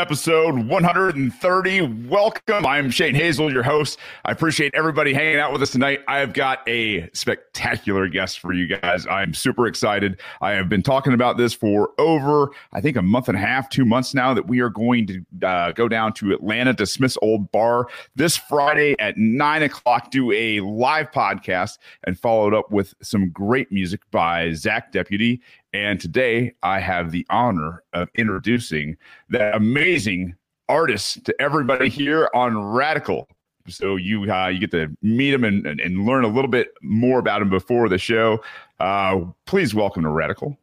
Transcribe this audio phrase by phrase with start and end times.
[0.00, 1.82] Episode 130.
[2.08, 2.64] Welcome.
[2.64, 3.98] I'm Shane Hazel, your host.
[4.24, 6.00] I appreciate everybody hanging out with us tonight.
[6.08, 9.06] I have got a spectacular guest for you guys.
[9.08, 10.18] I'm super excited.
[10.40, 13.68] I have been talking about this for over, I think, a month and a half,
[13.68, 17.18] two months now, that we are going to uh, go down to Atlanta to Smith's
[17.20, 22.94] Olde Bar this Friday at nine o'clock, do a live podcast, and followed up with
[23.02, 25.42] some great music by Zach Deputy
[25.72, 28.96] and today I have the honor of introducing
[29.28, 30.34] that amazing
[30.68, 33.28] artist to everybody here on Radical.
[33.68, 36.72] So you uh, you get to meet him and, and, and, learn a little bit
[36.82, 38.42] more about him before the show.
[38.80, 40.58] Uh, please welcome to Radical,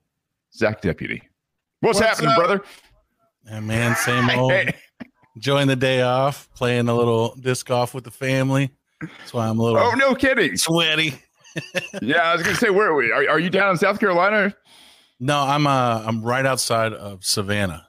[0.53, 1.21] Zach Deputy.
[1.79, 2.37] What's, What's happening, up?
[2.37, 2.63] brother?
[3.45, 4.51] Yeah, man, same old.
[5.35, 8.71] Enjoying the day off, playing a little disc golf with the family.
[8.99, 9.79] That's why I'm a little.
[9.79, 10.57] Oh no, kidding!
[10.57, 11.13] Sweaty.
[12.01, 13.11] yeah, I was gonna say, where are we?
[13.11, 14.53] Are, are you down in South Carolina?
[15.19, 17.87] No, I'm uh I'm right outside of Savannah.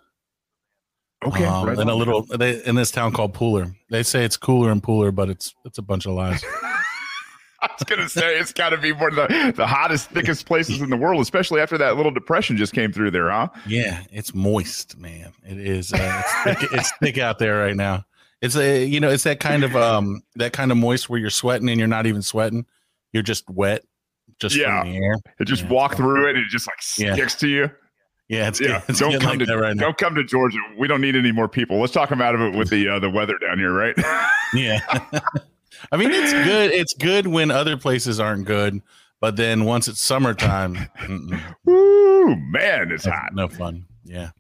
[1.25, 3.75] Okay, um, right in a little they, in this town called Pooler.
[3.91, 6.45] They say it's cooler and Pooler, but it's it's a bunch of lies.
[7.61, 10.81] I was gonna say it's got to be one of the, the hottest, thickest places
[10.81, 13.49] in the world, especially after that little depression just came through there, huh?
[13.67, 15.33] Yeah, it's moist, man.
[15.45, 15.93] It is.
[15.93, 18.05] Uh, it's, thick, it's thick out there right now.
[18.41, 21.31] It's a you know it's that kind of um that kind of moist where you're
[21.31, 22.65] sweating and you're not even sweating,
[23.13, 23.85] you're just wet
[24.39, 24.83] just yeah.
[24.83, 25.17] from the air.
[25.39, 26.37] It just yeah, walk through it.
[26.37, 27.27] It just like sticks yeah.
[27.27, 27.71] to you.
[28.29, 28.83] Yeah, it's, yeah.
[28.89, 30.59] It's don't come like to right don't come to Georgia.
[30.77, 31.81] We don't need any more people.
[31.81, 33.95] Let's talk about it with the uh, the weather down here, right?
[34.55, 34.81] yeah.
[35.93, 36.71] I mean, it's good.
[36.73, 38.83] It's good when other places aren't good,
[39.21, 40.77] but then once it's summertime,
[41.69, 43.31] Ooh, man, it's hot.
[43.33, 43.87] No fun.
[44.05, 44.31] Yeah.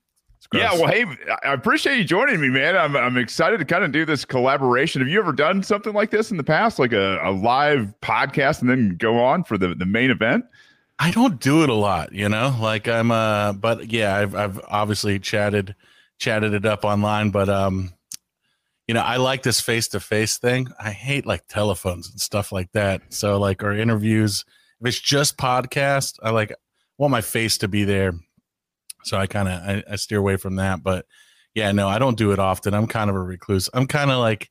[0.53, 1.04] Yeah, well, hey,
[1.44, 2.75] I appreciate you joining me, man.
[2.75, 5.03] I'm I'm excited to kind of do this collaboration.
[5.03, 8.62] Have you ever done something like this in the past, like a, a live podcast
[8.62, 10.47] and then go on for the, the main event?
[10.98, 12.56] I don't do it a lot, you know.
[12.60, 15.75] Like I'm uh but yeah, I've I've obviously chatted
[16.19, 17.92] chatted it up online, but um
[18.86, 20.69] you know, I like this face to face thing.
[20.82, 23.03] I hate like telephones and stuff like that.
[23.10, 24.47] So like our interviews,
[24.80, 26.54] if it's just podcast, I like
[26.97, 28.15] want my face to be there
[29.09, 30.83] so I kind of I, I, steer away from that.
[30.83, 31.07] But
[31.55, 32.75] yeah, no, I don't do it often.
[32.75, 33.69] I'm kind of a recluse.
[33.73, 34.51] I'm kind of like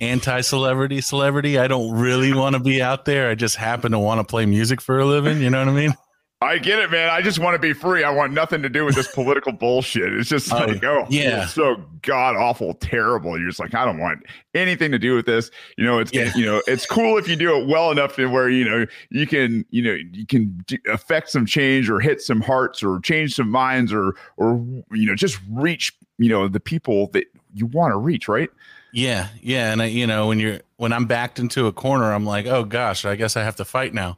[0.00, 1.58] anti-celebrity celebrity.
[1.58, 3.30] I don't really want to be out there.
[3.30, 5.40] I just happen to want to play music for a living.
[5.40, 5.94] You know what I mean?
[6.42, 7.10] I get it, man.
[7.10, 8.02] I just want to be free.
[8.02, 10.10] I want nothing to do with this political bullshit.
[10.14, 13.38] It's just like, oh, yeah, so god awful, terrible.
[13.38, 14.22] You're just like, I don't want
[14.54, 15.50] anything to do with this.
[15.76, 16.32] You know, it's yeah.
[16.34, 19.26] you know, it's cool if you do it well enough to where you know you
[19.26, 23.50] can you know you can affect some change or hit some hearts or change some
[23.50, 27.98] minds or or you know just reach you know the people that you want to
[27.98, 28.48] reach, right?
[28.94, 32.24] Yeah, yeah, and I, you know when you're when I'm backed into a corner, I'm
[32.24, 34.16] like, oh gosh, I guess I have to fight now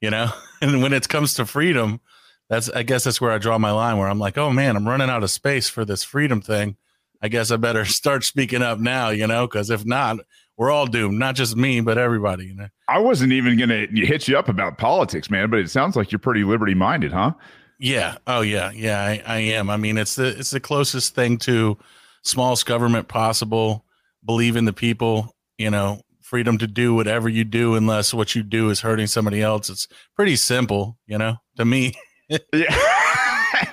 [0.00, 0.30] you know?
[0.62, 2.00] And when it comes to freedom
[2.48, 4.88] that's i guess that's where i draw my line where i'm like oh man i'm
[4.88, 6.76] running out of space for this freedom thing.
[7.22, 9.46] I guess i better start speaking up now you know?
[9.46, 10.18] Because if not
[10.56, 12.68] we're all doomed not just me but everybody you know?
[12.88, 16.18] I wasn't even gonna hit you up about politics man but it sounds like you're
[16.18, 17.32] pretty liberty minded huh?
[17.78, 18.16] Yeah.
[18.26, 18.70] Oh yeah.
[18.70, 19.68] Yeah I, I am.
[19.68, 21.76] I mean it's the it's the closest thing to
[22.22, 23.84] smallest government possible
[24.24, 28.42] believe in the people you know freedom to do whatever you do unless what you
[28.42, 29.70] do is hurting somebody else.
[29.70, 31.94] It's pretty simple, you know, to me.
[32.28, 32.38] yeah.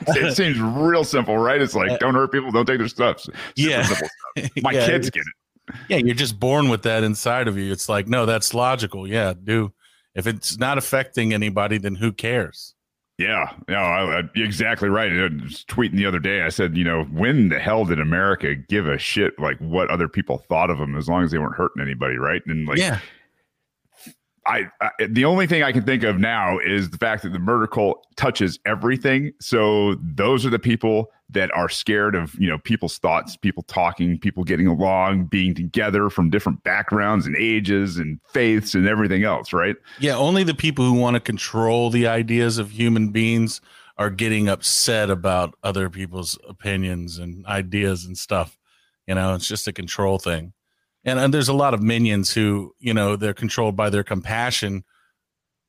[0.08, 1.60] it seems real simple, right?
[1.60, 3.22] It's like don't hurt people, don't take their stuff.
[3.22, 3.88] Super yeah.
[4.62, 5.76] My yeah, kids get it.
[5.90, 7.72] Yeah, you're just born with that inside of you.
[7.72, 9.08] It's like, no, that's logical.
[9.08, 9.74] Yeah, do
[10.14, 12.76] if it's not affecting anybody, then who cares?
[13.20, 15.12] Yeah, no, I, I, exactly right.
[15.12, 16.42] I was tweeting the other day.
[16.42, 20.08] I said, you know, when the hell did America give a shit like what other
[20.08, 22.42] people thought of them as long as they weren't hurting anybody, right?
[22.48, 23.00] And like, yeah,
[24.46, 27.40] I, I, the only thing I can think of now is the fact that the
[27.40, 29.32] murder cult touches everything.
[29.40, 34.20] So those are the people that are scared of you know people's thoughts, people talking,
[34.20, 39.54] people getting along, being together from different backgrounds and ages and faiths and everything else,
[39.54, 39.76] right?
[40.00, 43.62] Yeah, only the people who want to control the ideas of human beings
[43.98, 48.58] are getting upset about other people's opinions and ideas and stuff.
[49.08, 50.54] You know, it's just a control thing
[51.06, 54.84] and, and there's a lot of minions who you know they're controlled by their compassion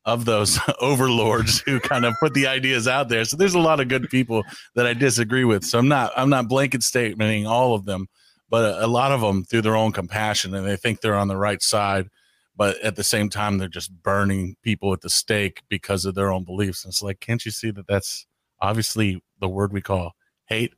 [0.04, 3.24] of those overlords who kind of put the ideas out there.
[3.24, 4.44] So there's a lot of good people
[4.74, 5.64] that i disagree with.
[5.64, 8.06] So i'm not i'm not blanket statementing all of them
[8.50, 11.28] but a, a lot of them through their own compassion and they think they're on
[11.28, 12.08] the right side
[12.56, 16.32] but at the same time they're just burning people at the stake because of their
[16.32, 16.84] own beliefs.
[16.84, 18.26] And it's like can't you see that that's
[18.60, 20.12] obviously the word we call
[20.46, 20.74] hate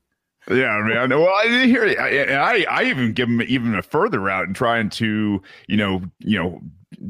[0.51, 1.11] yeah, man.
[1.11, 1.99] Well, I didn't hear it.
[1.99, 6.03] I, I, I even give them even a further route and trying to, you know,
[6.21, 6.61] you know,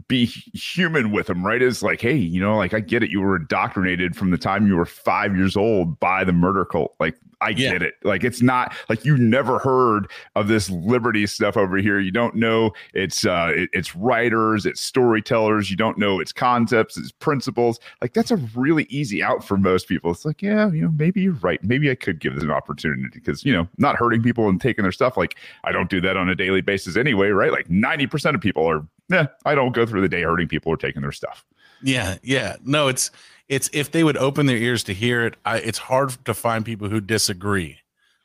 [0.08, 1.62] be human with them, right?
[1.62, 3.10] Is like, hey, you know, like I get it.
[3.10, 6.94] You were indoctrinated from the time you were five years old by the murder cult.
[7.00, 7.72] Like I yeah.
[7.72, 7.94] get it.
[8.02, 12.00] Like it's not like you never heard of this liberty stuff over here.
[12.00, 15.70] You don't know it's uh it, it's writers, it's storytellers.
[15.70, 17.78] You don't know its concepts, its principles.
[18.00, 20.10] Like that's a really easy out for most people.
[20.10, 21.62] It's like, yeah, you know, maybe you're right.
[21.62, 24.82] Maybe I could give this an opportunity because you know, not hurting people and taking
[24.82, 25.16] their stuff.
[25.16, 27.52] Like I don't do that on a daily basis anyway, right?
[27.52, 30.72] Like ninety percent of people are, yeah, I don't go through the day hurting people
[30.72, 31.44] or taking their stuff.
[31.82, 32.56] Yeah, yeah.
[32.64, 33.10] No, it's
[33.48, 35.36] it's if they would open their ears to hear it.
[35.44, 37.78] I, it's hard to find people who disagree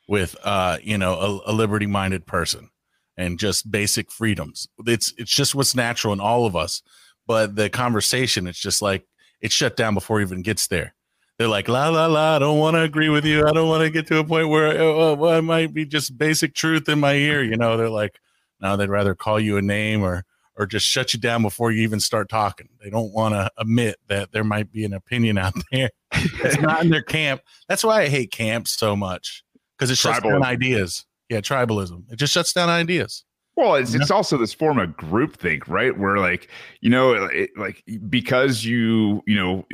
[0.08, 2.70] with, uh, you know, a, a liberty minded person
[3.16, 4.68] and just basic freedoms.
[4.86, 6.82] It's it's just what's natural in all of us.
[7.26, 9.06] But the conversation, it's just like
[9.40, 10.94] it's shut down before it even gets there.
[11.38, 12.36] They're like, la la la.
[12.36, 13.46] I don't want to agree with you.
[13.46, 16.18] I don't want to get to a point where uh, well, it might be just
[16.18, 17.42] basic truth in my ear.
[17.42, 18.18] You know, they're like,
[18.60, 20.24] no, they'd rather call you a name or
[20.56, 22.68] or just shut you down before you even start talking.
[22.82, 25.90] They don't want to admit that there might be an opinion out there.
[26.12, 27.42] it's not in their camp.
[27.68, 29.44] That's why I hate camps so much
[29.78, 31.04] because it shuts down ideas.
[31.28, 32.04] Yeah, tribalism.
[32.10, 33.24] It just shuts down ideas.
[33.54, 35.96] Well, it's, it's also this form of groupthink, right?
[35.96, 36.48] Where like,
[36.80, 39.66] you know, it, like because you, you know,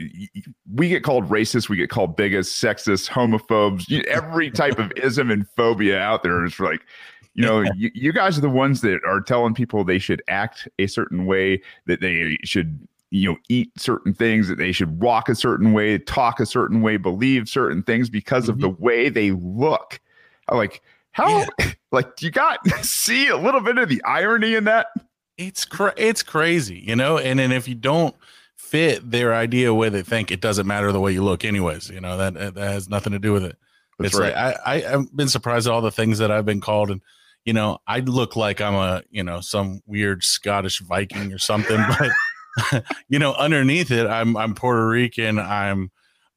[0.74, 5.46] we get called racist, we get called bigots, sexist, homophobes, every type of ism and
[5.56, 6.80] phobia out there is like,
[7.38, 10.66] you know you, you guys are the ones that are telling people they should act
[10.80, 15.28] a certain way that they should you know eat certain things that they should walk
[15.28, 18.52] a certain way talk a certain way believe certain things because mm-hmm.
[18.52, 20.00] of the way they look
[20.48, 20.82] I'm like
[21.12, 21.72] how yeah.
[21.92, 24.88] like you got see a little bit of the irony in that
[25.36, 28.16] it's cra- it's crazy you know and then if you don't
[28.56, 32.00] fit their idea where they think it doesn't matter the way you look anyways you
[32.00, 33.56] know that that has nothing to do with it
[34.00, 34.34] That's it's right.
[34.34, 37.00] like I, I i've been surprised at all the things that i've been called and
[37.48, 41.82] you know, I look like I'm a, you know, some weird Scottish Viking or something,
[42.68, 45.90] but you know, underneath it, I'm I'm Puerto Rican, I'm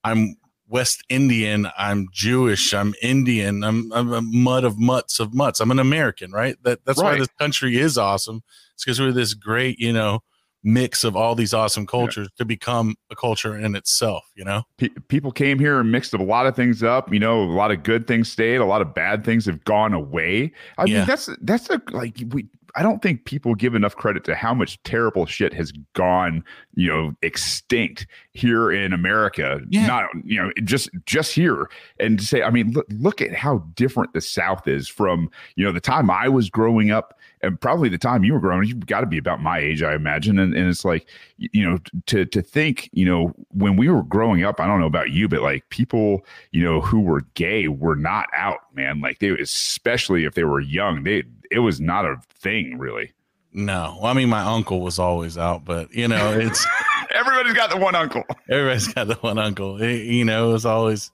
[0.05, 0.37] I'm
[0.69, 5.59] West Indian, I'm Jewish, I'm Indian, I'm I'm a mud of mutts of mutts.
[5.59, 6.55] I'm an American, right?
[6.63, 7.11] That that's right.
[7.11, 8.41] why this country is awesome.
[8.75, 10.23] It's because we're this great, you know,
[10.63, 12.37] mix of all these awesome cultures yeah.
[12.37, 16.21] to become a culture in itself you know P- people came here and mixed a
[16.21, 18.93] lot of things up you know a lot of good things stayed a lot of
[18.93, 20.99] bad things have gone away i yeah.
[20.99, 24.53] mean that's that's a like we I don't think people give enough credit to how
[24.53, 26.43] much terrible shit has gone,
[26.75, 29.61] you know, extinct here in America.
[29.69, 29.87] Yeah.
[29.87, 31.69] Not, you know, just just here.
[31.99, 35.65] And to say, I mean, look, look at how different the South is from, you
[35.65, 38.85] know, the time I was growing up and probably the time you were growing, you've
[38.85, 40.39] got to be about my age, I imagine.
[40.39, 41.07] And, and it's like,
[41.37, 44.87] you know, to to think, you know, when we were growing up, I don't know
[44.87, 49.01] about you, but like people, you know, who were gay were not out, man.
[49.01, 53.11] Like they, especially if they were young, they it was not a thing really.
[53.53, 56.65] No, well, I mean my uncle was always out, but you know it's
[57.13, 58.23] everybody's got the one uncle.
[58.49, 59.81] Everybody's got the one uncle.
[59.81, 61.11] It, you know, it was always,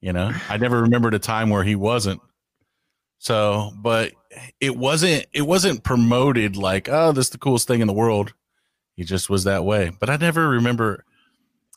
[0.00, 2.20] you know, I never remembered a time where he wasn't.
[3.18, 4.12] So, but
[4.60, 8.34] it wasn't it wasn't promoted like oh this is the coolest thing in the world.
[8.96, 9.90] He just was that way.
[9.98, 11.04] But I never remember.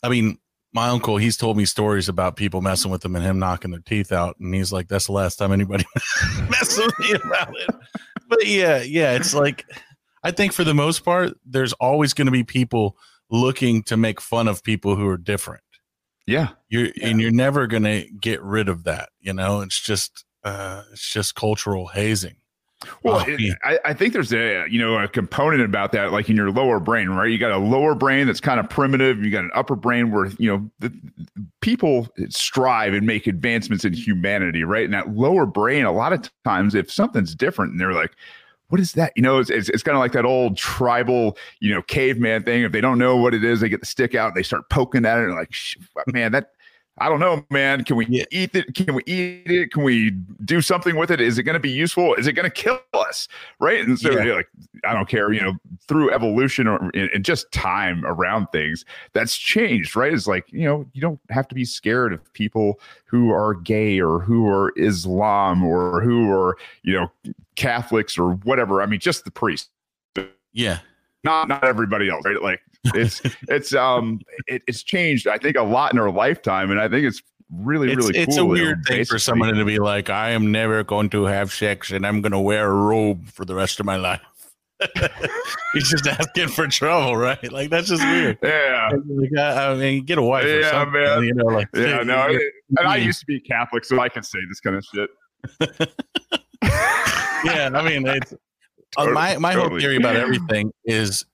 [0.02, 0.38] I mean,
[0.72, 3.80] my uncle, he's told me stories about people messing with him and him knocking their
[3.80, 4.38] teeth out.
[4.38, 5.84] And he's like, that's the last time anybody
[6.50, 7.70] messed with me about it.
[8.28, 9.64] But yeah, yeah, it's like,
[10.22, 12.96] I think for the most part, there's always going to be people
[13.30, 15.62] looking to make fun of people who are different.
[16.26, 16.50] Yeah.
[16.68, 17.08] You're, yeah.
[17.08, 19.08] and you're never going to get rid of that.
[19.20, 22.36] You know, it's just, uh, it's just cultural hazing.
[23.02, 26.30] Well, oh, it, I, I, think there's a you know a component about that, like
[26.30, 27.28] in your lower brain, right?
[27.28, 29.24] You got a lower brain that's kind of primitive.
[29.24, 30.92] You got an upper brain where you know the,
[31.60, 34.84] people strive and make advancements in humanity, right?
[34.84, 38.12] And that lower brain, a lot of times, if something's different, and they're like,
[38.68, 41.74] "What is that?" You know, it's it's, it's kind of like that old tribal, you
[41.74, 42.62] know, caveman thing.
[42.62, 44.68] If they don't know what it is, they get the stick out and they start
[44.70, 45.52] poking at it, and like,
[46.06, 46.52] man, that
[47.00, 47.84] I don't know, man.
[47.84, 48.24] Can we yeah.
[48.30, 48.74] eat it?
[48.74, 49.72] Can we eat it?
[49.72, 50.10] Can we
[50.44, 51.20] do something with it?
[51.20, 52.14] Is it going to be useful?
[52.14, 53.28] Is it going to kill us?
[53.60, 53.84] Right.
[53.84, 54.34] And so, yeah.
[54.34, 54.48] like,
[54.84, 55.54] I don't care, you know,
[55.86, 60.12] through evolution or and just time around things, that's changed, right?
[60.12, 64.00] It's like, you know, you don't have to be scared of people who are gay
[64.00, 67.10] or who are Islam or who are, you know,
[67.56, 68.82] Catholics or whatever.
[68.82, 69.70] I mean, just the priest.
[70.52, 70.80] Yeah.
[71.24, 72.40] Not not everybody else, right?
[72.40, 76.80] Like it's it's um it, it's changed i think a lot in our lifetime and
[76.80, 79.78] i think it's really it's, really it's cool a weird thing for someone to be
[79.78, 83.26] like i am never going to have sex and i'm going to wear a robe
[83.28, 84.20] for the rest of my life.
[85.72, 87.50] He's just asking for trouble right?
[87.50, 88.38] Like that's just weird.
[88.44, 88.90] Yeah.
[88.92, 91.24] Like, I, I, mean get a wife yeah man.
[91.24, 94.38] you know like yeah no and i used to be catholic so i can say
[94.48, 95.10] this kind of shit.
[97.44, 98.34] Yeah i mean it's
[98.96, 99.70] uh, my my totally.
[99.70, 101.24] whole theory about everything is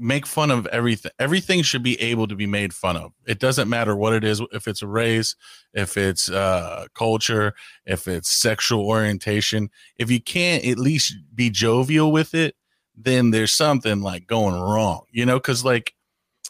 [0.00, 1.12] make fun of everything.
[1.18, 3.12] Everything should be able to be made fun of.
[3.26, 5.36] It doesn't matter what it is, if it's a race,
[5.74, 7.54] if it's uh, culture,
[7.84, 9.70] if it's sexual orientation.
[9.96, 12.56] If you can't at least be jovial with it,
[12.96, 15.38] then there's something like going wrong, you know?
[15.38, 15.94] Because like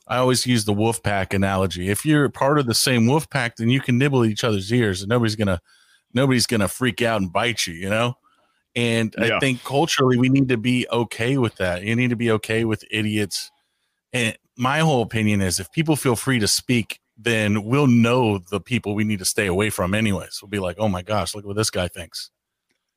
[0.07, 1.89] I always use the wolf pack analogy.
[1.89, 5.03] If you're part of the same wolf pack, then you can nibble each other's ears,
[5.03, 5.61] and nobody's gonna
[6.13, 8.15] nobody's gonna freak out and bite you, you know.
[8.77, 9.37] And yeah.
[9.37, 11.83] I think culturally, we need to be okay with that.
[11.83, 13.51] You need to be okay with idiots.
[14.13, 18.61] And my whole opinion is if people feel free to speak, then we'll know the
[18.61, 20.39] people we need to stay away from, anyways.
[20.41, 22.31] We'll be like, oh my gosh, look what this guy thinks.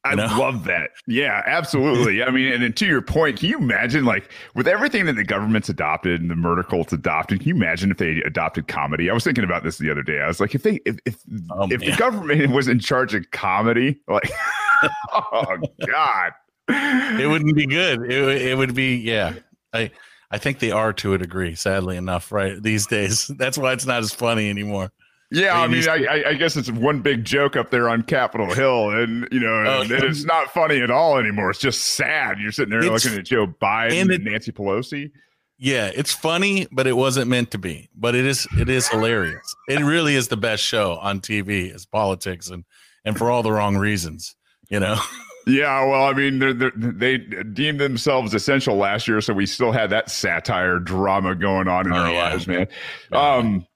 [0.06, 0.26] I know?
[0.38, 0.92] love that.
[1.08, 2.24] Yeah, absolutely.
[2.24, 5.24] I mean, and, and to your point, can you imagine, like, with everything that the
[5.24, 9.10] government's adopted and the murder cult's adopted, can you imagine if they adopted comedy?
[9.10, 10.20] I was thinking about this the other day.
[10.20, 11.18] I was like, if they, if if,
[11.52, 14.30] oh, if the government was in charge of comedy, like,
[15.14, 16.32] oh God,
[16.68, 18.12] it wouldn't be good.
[18.12, 19.34] It, it would be, yeah.
[19.74, 19.92] I
[20.34, 22.62] I think they are to a degree, sadly enough, right?
[22.62, 24.92] These days, that's why it's not as funny anymore.
[25.32, 28.92] Yeah, I mean, I, I, guess it's one big joke up there on Capitol Hill,
[28.92, 31.50] and you know, oh, and it's not funny at all anymore.
[31.50, 32.40] It's just sad.
[32.40, 35.10] You're sitting there looking at Joe Biden and, it, and Nancy Pelosi.
[35.58, 37.90] Yeah, it's funny, but it wasn't meant to be.
[37.96, 39.56] But it is, it is hilarious.
[39.68, 42.64] It really is the best show on TV is politics, and
[43.04, 44.36] and for all the wrong reasons,
[44.74, 44.98] you know.
[45.46, 49.74] Yeah, well, I mean, they're, they're, they deemed themselves essential last year, so we still
[49.74, 52.30] had that satire drama going on in oh, our yeah.
[52.30, 52.68] lives, man.
[53.12, 53.68] Um,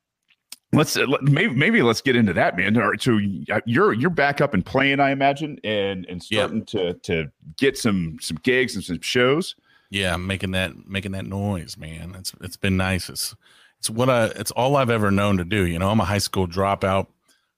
[0.72, 2.78] let's maybe maybe let's get into that, man.
[2.78, 3.20] All right, so
[3.66, 6.68] you're you're back up and playing, I imagine, and and starting yep.
[6.68, 9.54] to to get some some gigs and some shows.
[9.90, 12.16] Yeah, I'm making that making that noise, man.
[12.18, 13.10] It's it's been nice.
[13.10, 13.36] It's
[13.78, 15.66] it's what I it's all I've ever known to do.
[15.66, 17.08] You know, I'm a high school dropout.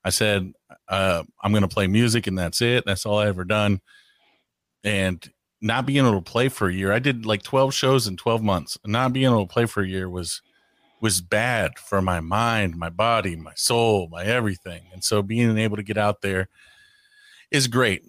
[0.03, 0.53] I said
[0.87, 2.83] uh, I'm going to play music, and that's it.
[2.85, 3.81] That's all I ever done.
[4.83, 5.27] And
[5.61, 8.41] not being able to play for a year, I did like 12 shows in 12
[8.41, 8.77] months.
[8.85, 10.41] Not being able to play for a year was
[11.01, 14.83] was bad for my mind, my body, my soul, my everything.
[14.91, 16.49] And so being able to get out there
[17.51, 18.03] is great.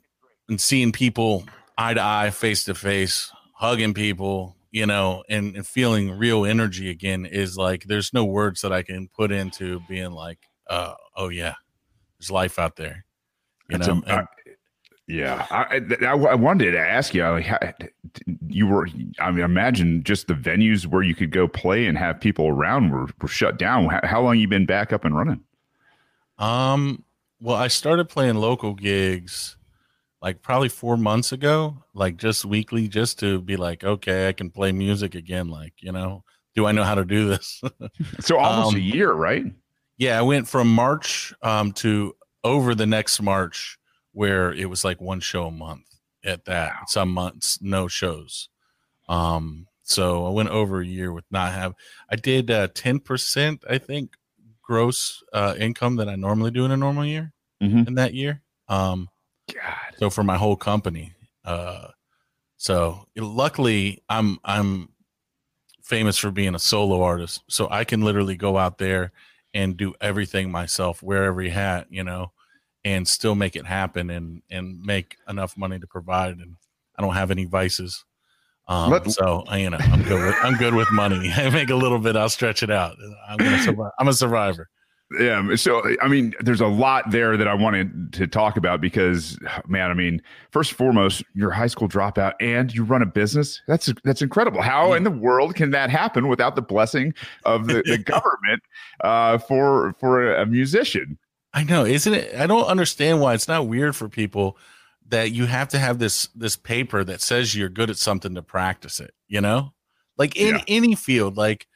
[0.48, 1.44] And seeing people
[1.78, 6.90] eye to eye, face to face, hugging people, you know, and, and feeling real energy
[6.90, 11.28] again is like there's no words that I can put into being like, uh, oh
[11.28, 11.54] yeah,
[12.20, 13.04] there's life out there.
[13.68, 14.28] You That's know, a,
[15.08, 17.24] yeah, I, I, I, wanted to ask you.
[17.24, 17.92] Like,
[18.46, 22.20] you were, I mean, imagine just the venues where you could go play and have
[22.20, 23.86] people around were, were shut down.
[23.86, 25.40] How, how long you been back up and running?
[26.38, 27.04] Um,
[27.40, 29.56] well, I started playing local gigs
[30.22, 34.50] like probably four months ago, like just weekly, just to be like, okay, I can
[34.50, 35.48] play music again.
[35.48, 36.22] Like, you know,
[36.54, 37.60] do I know how to do this?
[38.20, 39.46] so almost um, a year, right?
[40.00, 43.78] Yeah, I went from March um, to over the next March
[44.12, 45.84] where it was like one show a month
[46.24, 46.70] at that.
[46.70, 46.84] Wow.
[46.86, 48.48] Some months no shows.
[49.10, 51.74] Um, so I went over a year with not have.
[52.10, 54.16] I did uh, ten uh, percent, I think,
[54.62, 57.86] gross uh, income that I normally do in a normal year mm-hmm.
[57.86, 58.40] in that year.
[58.68, 59.06] Um,
[59.52, 59.96] God.
[59.98, 61.12] So for my whole company.
[61.44, 61.88] Uh,
[62.56, 64.88] so luckily, I'm I'm
[65.82, 69.12] famous for being a solo artist, so I can literally go out there
[69.54, 72.32] and do everything myself, wear every hat, you know
[72.84, 76.56] and still make it happen and and make enough money to provide and
[76.96, 78.04] i don't have any vices.
[78.68, 81.32] Um, so you know i'm good with i'm good with money.
[81.36, 82.96] I make a little bit i'll stretch it out.
[83.28, 84.68] I'm gonna survive i'm a survivor
[85.18, 89.38] yeah so i mean there's a lot there that i wanted to talk about because
[89.66, 93.06] man i mean first and foremost you're a high school dropout and you run a
[93.06, 97.12] business that's that's incredible how in the world can that happen without the blessing
[97.44, 98.62] of the, the government
[99.02, 101.18] uh, for for a musician
[101.52, 102.34] I know, isn't it?
[102.36, 104.56] I don't understand why it's not weird for people
[105.08, 108.42] that you have to have this this paper that says you're good at something to
[108.42, 109.12] practice it.
[109.26, 109.72] You know,
[110.16, 110.64] like in yeah.
[110.68, 111.66] any field, like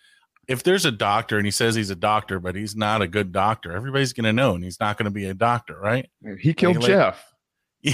[0.48, 3.32] if there's a doctor and he says he's a doctor, but he's not a good
[3.32, 6.08] doctor, everybody's going to know, and he's not going to be a doctor, right?
[6.38, 7.24] He killed like, Jeff.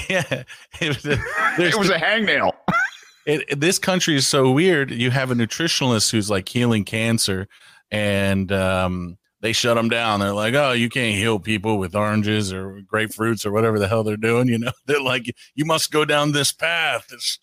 [0.08, 0.44] Yeah,
[0.80, 1.18] it was a,
[1.58, 2.52] it was a hangnail.
[3.26, 4.90] It, this country is so weird.
[4.90, 7.48] You have a nutritionalist who's like healing cancer,
[7.90, 10.20] and um, they shut them down.
[10.20, 14.04] They're like, oh, you can't heal people with oranges or grapefruits or whatever the hell
[14.04, 14.48] they're doing.
[14.48, 17.38] You know, they're like, you must go down this path, this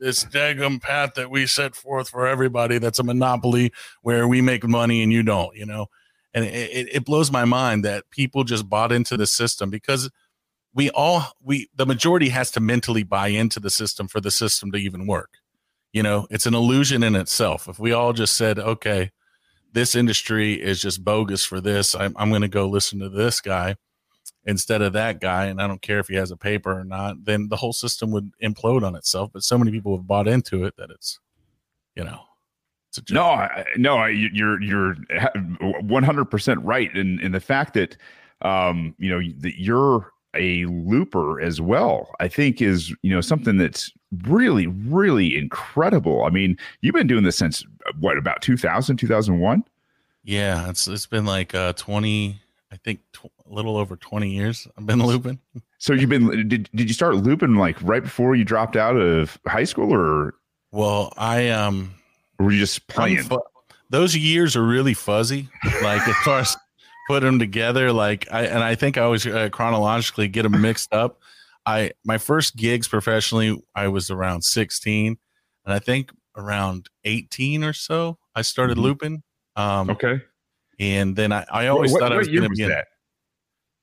[0.00, 2.78] this daggum path that we set forth for everybody.
[2.78, 3.72] That's a monopoly
[4.02, 5.54] where we make money and you don't.
[5.54, 5.86] You know,
[6.32, 10.10] and it, it blows my mind that people just bought into the system because
[10.72, 14.72] we all we the majority has to mentally buy into the system for the system
[14.72, 15.34] to even work.
[15.92, 17.68] You know, it's an illusion in itself.
[17.68, 19.10] If we all just said, okay
[19.74, 21.94] this industry is just bogus for this.
[21.94, 23.76] I'm, I'm going to go listen to this guy
[24.46, 25.46] instead of that guy.
[25.46, 28.10] And I don't care if he has a paper or not, then the whole system
[28.12, 29.30] would implode on itself.
[29.32, 31.18] But so many people have bought into it that it's,
[31.96, 32.20] you know,
[33.10, 34.94] No, I, no, I, you're you're
[35.80, 37.96] 100 percent right, and and the fact that
[38.42, 43.56] um, you know that you're a looper as well, I think is you know something
[43.58, 43.92] that's
[44.24, 46.24] really really incredible.
[46.24, 47.64] I mean, you've been doing this since
[47.98, 49.64] what about 2000, 2001?
[50.24, 52.40] Yeah, it's it's been like uh 20
[52.72, 55.38] I think tw- a little over 20 years I've been looping.
[55.78, 59.38] So you've been did did you start looping like right before you dropped out of
[59.46, 60.34] high school or
[60.72, 61.94] Well, I um
[62.38, 63.22] were you just playing?
[63.22, 63.40] fu-
[63.90, 65.48] those years are really fuzzy.
[65.82, 66.56] Like as far as
[67.06, 70.92] put them together, like I and I think I always uh, chronologically get them mixed
[70.92, 71.20] up.
[71.66, 75.16] I my first gigs professionally, I was around 16,
[75.64, 78.82] and I think around 18 or so, I started Mhm.
[78.82, 79.22] looping.
[79.56, 80.20] Um, Okay.
[80.80, 82.62] and then I, I always what, thought I was going to be.
[82.64, 82.86] in- that?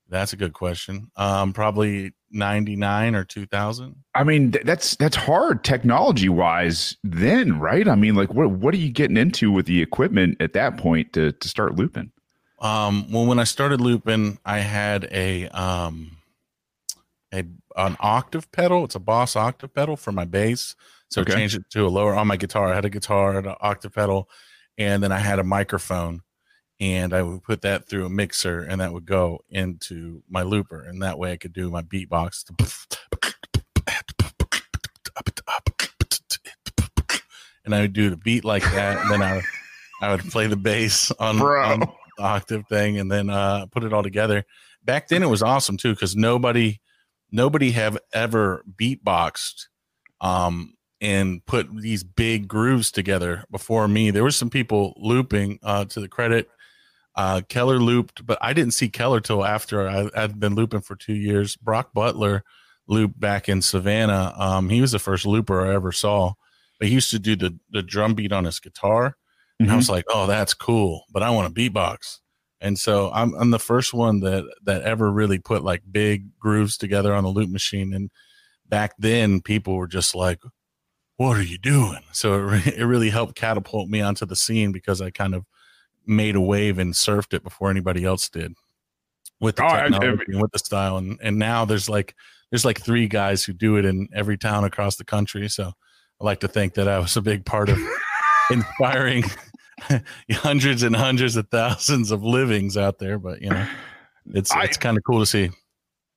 [0.09, 1.09] That's a good question.
[1.15, 3.95] Um, probably 99 or 2000.
[4.13, 6.97] I mean, th- that's that's hard technology wise.
[7.05, 7.87] Then, right?
[7.87, 11.13] I mean, like, what what are you getting into with the equipment at that point
[11.13, 12.11] to to start looping?
[12.61, 16.17] Um, well, when I started looping, I had a um,
[17.33, 17.43] a
[17.75, 18.85] an octave pedal.
[18.85, 20.75] It's a Boss octave pedal for my bass.
[21.09, 21.33] So Okay.
[21.33, 22.71] I changed it to a lower on my guitar.
[22.71, 24.29] I had a guitar, and an octave pedal,
[24.77, 26.21] and then I had a microphone,
[26.79, 30.81] and I would put that through a mixer, and that would go into my looper,
[30.83, 32.45] and that way I could do my beatbox.
[37.65, 39.45] And I would do the beat like that, and then I would,
[40.01, 41.63] I would play the bass on, Bro.
[41.63, 41.81] on
[42.17, 44.45] the octave thing, and then uh, put it all together.
[44.83, 46.79] Back then, it was awesome too because nobody,
[47.31, 49.67] nobody have ever beatboxed,
[50.19, 54.11] um, and put these big grooves together before me.
[54.11, 55.59] There were some people looping.
[55.63, 56.49] Uh, to the credit,
[57.15, 60.95] uh, Keller looped, but I didn't see Keller till after I, I'd been looping for
[60.95, 61.55] two years.
[61.57, 62.43] Brock Butler
[62.87, 64.33] looped back in Savannah.
[64.37, 66.33] Um, he was the first looper I ever saw.
[66.79, 69.15] But he used to do the the drum beat on his guitar,
[69.61, 72.19] and I was like, "Oh, that's cool," but I want a beatbox.
[72.59, 76.77] And so I'm I'm the first one that that ever really put like big grooves
[76.77, 77.93] together on the loop machine.
[77.93, 78.11] And
[78.67, 80.39] back then, people were just like,
[81.17, 84.71] "What are you doing?" So it, re- it really helped catapult me onto the scene
[84.71, 85.45] because I kind of
[86.05, 88.53] made a wave and surfed it before anybody else did
[89.39, 90.97] with the Oh, technology and with the style.
[90.97, 92.15] And and now there's like
[92.51, 95.49] there's like three guys who do it in every town across the country.
[95.49, 95.71] So
[96.19, 97.79] I like to think that I was a big part of
[98.51, 99.23] inspiring
[100.31, 103.17] hundreds and hundreds of thousands of livings out there.
[103.17, 103.67] But you know,
[104.33, 105.49] it's I- it's kind of cool to see.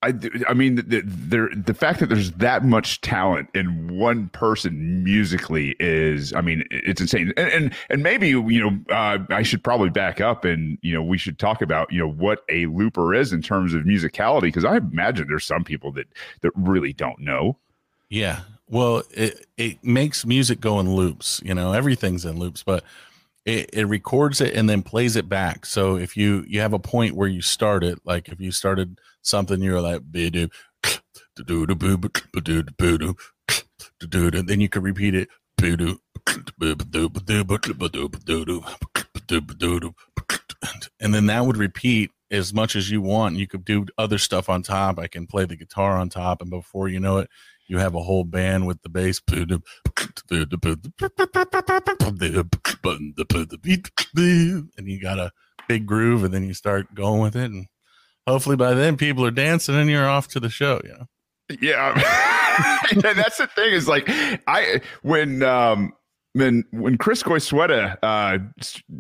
[0.05, 0.13] I,
[0.49, 5.75] I mean, the, the, the fact that there's that much talent in one person musically
[5.81, 7.33] is, I mean, it's insane.
[7.39, 11.03] And and, and maybe you know, uh, I should probably back up and you know,
[11.03, 14.67] we should talk about you know what a looper is in terms of musicality because
[14.67, 16.07] I imagine there's some people that
[16.43, 17.57] that really don't know.
[18.11, 18.41] Yeah.
[18.69, 21.41] Well, it it makes music go in loops.
[21.43, 22.85] You know, everything's in loops, but
[23.45, 25.67] it, it records it and then plays it back.
[25.67, 28.99] So if you you have a point where you start it, like if you started
[29.23, 30.51] something, you're like "Bidoo,
[31.37, 33.17] do-do, boo-boo, ba-doo, boo-doo,
[34.01, 35.29] do-do," then you can repeat it.
[41.01, 43.37] And then that would repeat as much as you want.
[43.37, 44.99] You could do other stuff on top.
[44.99, 47.31] I can play the guitar on top, and before you know it,
[47.67, 49.21] you have a whole band with the bass
[54.77, 55.31] and you got a
[55.69, 57.67] big groove and then you start going with it and
[58.27, 61.07] hopefully by then people are dancing and you're off to the show you know
[61.61, 62.35] Yeah, yeah
[63.15, 63.73] that's the thing.
[63.73, 64.05] Is like
[64.47, 65.93] I when um
[66.35, 68.39] when when Chris Goisueta uh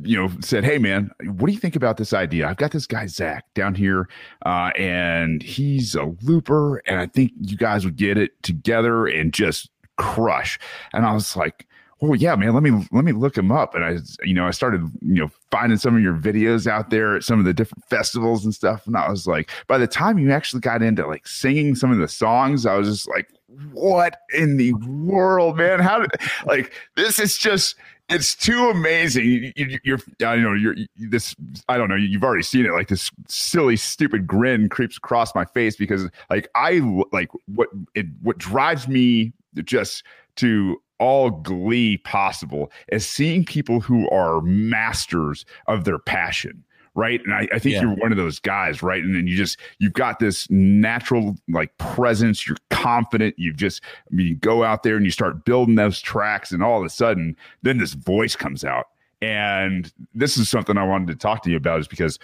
[0.03, 2.49] you know said, "Hey man, what do you think about this idea?
[2.49, 4.09] I've got this guy Zach down here,
[4.47, 9.33] uh, and he's a looper, and I think you guys would get it together and
[9.35, 9.69] just
[9.99, 10.59] crush."
[10.95, 11.67] And I was like.
[12.03, 12.53] Oh yeah, man.
[12.53, 15.31] Let me let me look him up, and I, you know, I started, you know,
[15.51, 18.87] finding some of your videos out there at some of the different festivals and stuff,
[18.87, 21.99] and I was like, by the time you actually got into like singing some of
[21.99, 23.31] the songs, I was just like,
[23.73, 25.81] what in the world, man?
[25.81, 26.11] How did
[26.47, 27.77] like this is just
[28.09, 29.53] it's too amazing.
[29.57, 31.35] You, you're I know you're you- this
[31.69, 31.97] I don't know.
[31.97, 32.73] You've already seen it.
[32.73, 36.81] Like this silly, stupid grin creeps across my face because like I
[37.13, 39.33] like what it what drives me
[39.65, 40.05] just
[40.37, 46.65] to all glee possible is seeing people who are masters of their passion
[46.95, 47.21] right?
[47.25, 47.83] And i, I think Yeah.
[47.83, 49.03] you're one of those guys right?
[49.03, 52.47] And then you just you've got this natural like presence.
[52.47, 53.35] You're confident.
[53.39, 56.63] You've just I mean, you go out there and you start building those tracks and
[56.63, 58.87] all of a sudden then this voice comes out.
[59.23, 62.19] And this is something i wanted to talk to you about is because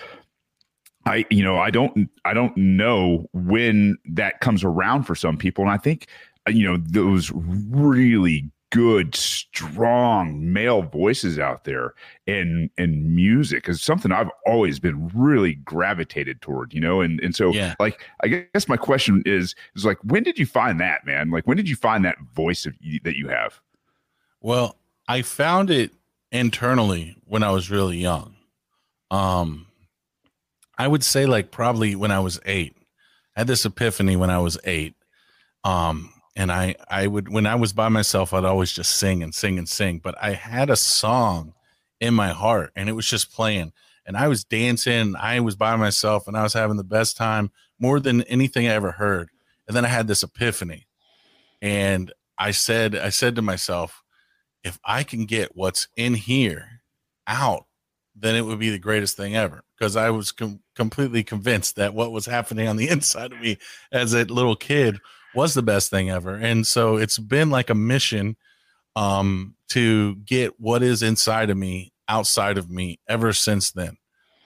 [1.06, 5.64] I you know I don't I don't know when that comes around for some people.
[5.64, 6.06] And I think
[6.48, 11.94] you know those really good, strong male voices out there
[12.26, 17.00] and and music is something I've always been really gravitated toward, you know.
[17.00, 17.74] And and so yeah.
[17.80, 21.30] like I guess my question is is like when did you find that, man?
[21.30, 23.60] Like when did you find that voice of that you have?
[24.40, 24.76] Well,
[25.08, 25.90] I found it
[26.32, 28.36] internally when I was really young.
[29.10, 29.66] Um
[30.78, 32.74] I would say like probably when I was 8.
[33.36, 34.94] I had this epiphany when I was 8.
[35.64, 39.34] Um and I I would when I was by myself I'd always just sing and
[39.34, 41.52] sing and sing but I had a song
[42.00, 43.72] in my heart and it was just playing
[44.06, 47.50] and I was dancing I was by myself and I was having the best time
[47.78, 49.28] more than anything I ever heard
[49.68, 50.86] and then I had this epiphany
[51.60, 54.02] and I said I said to myself
[54.64, 56.80] if I can get what's in here
[57.26, 57.66] out
[58.16, 61.92] then it would be the greatest thing ever because I was com- completely convinced that
[61.92, 63.58] what was happening on the inside of me
[63.92, 65.00] as a little kid
[65.34, 66.34] was the best thing ever.
[66.34, 68.36] And so it's been like a mission
[68.96, 73.96] um, to get what is inside of me outside of me ever since then.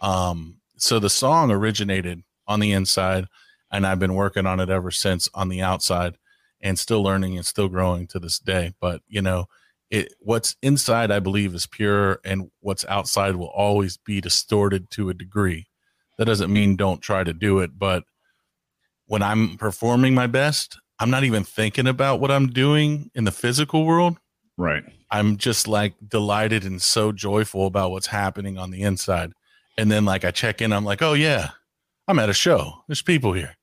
[0.01, 3.27] Um, so the song originated on the inside,
[3.73, 6.19] and I've been working on it ever since on the outside,
[6.61, 8.75] and still learning and still growing to this day.
[8.81, 9.47] But you know,
[9.91, 15.09] it what's inside, I believe, is pure, and what's outside will always be distorted to
[15.09, 15.67] a degree.
[16.19, 18.05] That doesn't mean don't try to do it, but
[19.07, 23.33] when I'm performing my best, I'm not even thinking about what I'm doing in the
[23.33, 24.19] physical world.
[24.57, 24.85] Right.
[25.11, 29.33] I'm just like delighted and so joyful about what's happening on the inside.
[29.77, 31.51] And then like I check in, I'm like, oh yeah,
[32.09, 32.73] I'm at a show.
[32.89, 33.57] There's people here.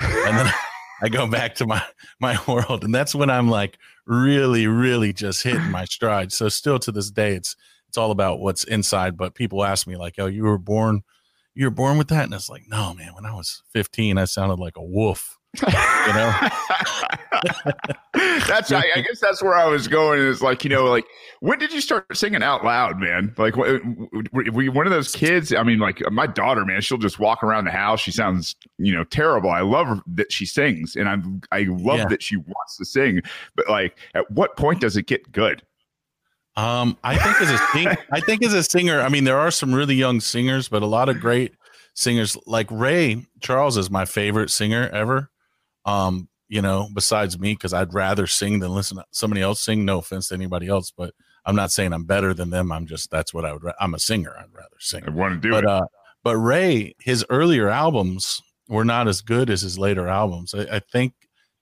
[0.00, 0.52] And then
[1.02, 1.82] I go back to my
[2.20, 2.84] my world.
[2.84, 6.32] And that's when I'm like really, really just hitting my stride.
[6.32, 7.56] So still to this day, it's
[7.88, 9.16] it's all about what's inside.
[9.16, 11.02] But people ask me, like, oh, you were born
[11.58, 12.24] you were born with that?
[12.24, 15.68] And it's like, no, man, when I was 15, I sounded like a wolf you
[16.14, 16.34] know?
[18.48, 21.04] That's I, I, guess that's where i was going is like you know like
[21.40, 23.32] when did you start singing out loud man?
[23.38, 25.52] Like were you one of those kids?
[25.54, 28.00] I mean like my daughter man she'll just walk around the house.
[28.00, 29.50] She sounds you know terrible.
[29.50, 32.08] I love that she sings and i'm i love yeah.
[32.08, 33.20] that she wants to sing
[33.54, 35.62] but like at what point does it get good
[36.58, 39.52] um, I think as a sing- I think as a singer, I mean, there are
[39.52, 41.54] some really young singers, but a lot of great
[41.94, 45.30] singers like Ray Charles is my favorite singer ever.
[45.84, 49.84] Um, you know, besides me, because I'd rather sing than listen to somebody else sing.
[49.84, 52.72] No offense to anybody else, but I'm not saying I'm better than them.
[52.72, 53.62] I'm just that's what I would.
[53.80, 54.34] I'm a singer.
[54.36, 55.04] I'd rather sing.
[55.06, 55.70] I want to do but, it.
[55.70, 55.86] Uh,
[56.24, 60.54] but Ray, his earlier albums were not as good as his later albums.
[60.54, 61.12] I, I think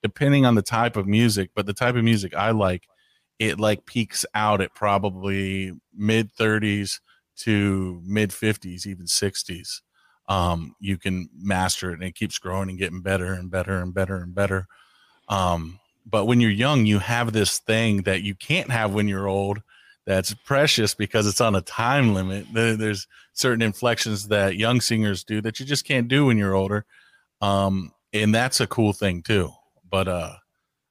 [0.03, 2.85] depending on the type of music, but the type of music I like,
[3.39, 7.01] it like peaks out at probably mid 30s
[7.39, 9.81] to mid 50s, even 60s
[10.29, 13.95] um, you can master it and it keeps growing and getting better and better and
[13.95, 14.67] better and better.
[15.29, 19.29] Um, but when you're young, you have this thing that you can't have when you're
[19.29, 19.61] old
[20.05, 22.47] that's precious because it's on a time limit.
[22.53, 26.85] There's certain inflections that young singers do that you just can't do when you're older.
[27.41, 29.51] Um, and that's a cool thing too.
[29.89, 30.35] But uh,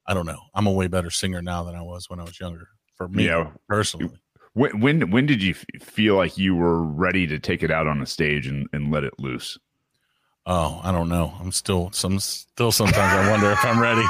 [0.06, 0.40] I don't know.
[0.54, 3.26] I'm a way better singer now than I was when I was younger for me
[3.26, 3.50] yeah.
[3.68, 4.10] personally.
[4.54, 8.00] When when when did you feel like you were ready to take it out on
[8.00, 9.58] a stage and, and let it loose?
[10.46, 11.34] Oh, I don't know.
[11.40, 14.06] I'm still some still sometimes I wonder if I'm ready.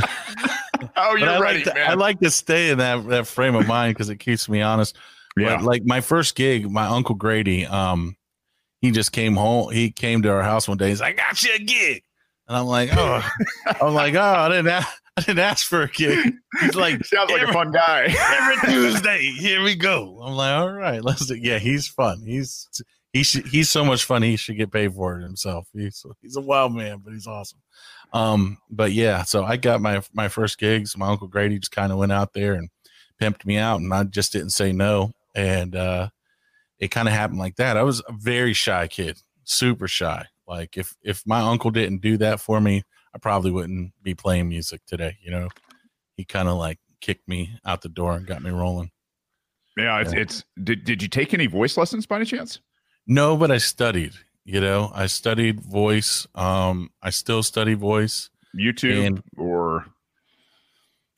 [0.96, 1.90] oh, you're I ready, like to, man.
[1.90, 4.96] I like to stay in that that frame of mind because it keeps me honest.
[5.36, 5.56] Yeah.
[5.56, 8.16] But like my first gig, my uncle Grady, um,
[8.80, 9.72] he just came home.
[9.72, 10.88] He came to our house one day.
[10.88, 12.02] He's like, "I got you a gig,"
[12.48, 13.28] and I'm like, "Oh,"
[13.80, 16.34] I'm like, "Oh, I didn't." Have, I didn't ask for a gig.
[16.60, 18.06] He's like, sounds like a fun guy.
[18.32, 20.20] every Tuesday, here we go.
[20.22, 21.36] I'm like, all right, let's do.
[21.36, 22.22] Yeah, he's fun.
[22.26, 22.68] He's
[23.12, 24.22] he should, he's so much fun.
[24.22, 25.68] He should get paid for it himself.
[25.72, 27.60] He's he's a wild man, but he's awesome.
[28.12, 30.98] Um, but yeah, so I got my my first gigs.
[30.98, 32.68] My uncle Grady just kind of went out there and
[33.22, 35.12] pimped me out, and I just didn't say no.
[35.32, 36.08] And uh,
[36.80, 37.76] it kind of happened like that.
[37.76, 40.26] I was a very shy kid, super shy.
[40.48, 42.82] Like if if my uncle didn't do that for me,
[43.14, 45.16] I probably wouldn't be playing music today.
[45.22, 45.48] You know,
[46.16, 48.90] he kind of like kicked me out the door and got me rolling.
[49.76, 50.20] Yeah, it's, yeah.
[50.20, 52.60] it's did did you take any voice lessons by any chance?
[53.06, 54.12] No, but I studied.
[54.44, 56.26] You know, I studied voice.
[56.34, 58.30] Um, I still study voice.
[58.56, 59.86] YouTube and, or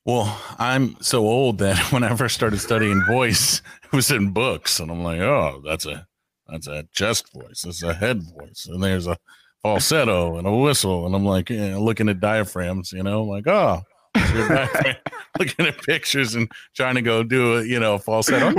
[0.05, 4.79] well, I'm so old that when I first started studying voice, it was in books,
[4.79, 6.07] and I'm like, oh, that's a
[6.47, 9.17] that's a chest voice, that's a head voice, and there's a
[9.61, 11.05] falsetto and a whistle.
[11.05, 13.81] And I'm like, yeah, looking at diaphragms, you know, like, oh,
[15.39, 18.53] looking at pictures and trying to go do a you know falsetto.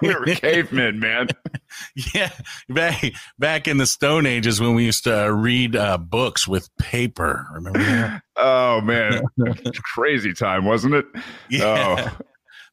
[0.00, 1.28] we were cavemen, man.
[2.14, 2.30] yeah,
[2.68, 3.02] back
[3.38, 7.46] back in the Stone Ages when we used to uh, read uh, books with paper.
[7.52, 8.22] Remember that?
[8.34, 9.22] Oh man,
[9.94, 11.04] crazy time, wasn't it?
[11.50, 12.12] Yeah.
[12.18, 12.24] Oh.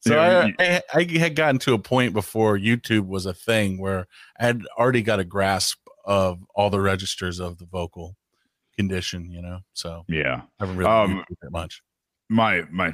[0.02, 4.08] So I, I, I had gotten to a point before YouTube was a thing where
[4.40, 8.16] I had already got a grasp of all the registers of the vocal
[8.78, 9.60] condition, you know.
[9.74, 11.82] So yeah, I haven't really um, that much.
[12.30, 12.94] My my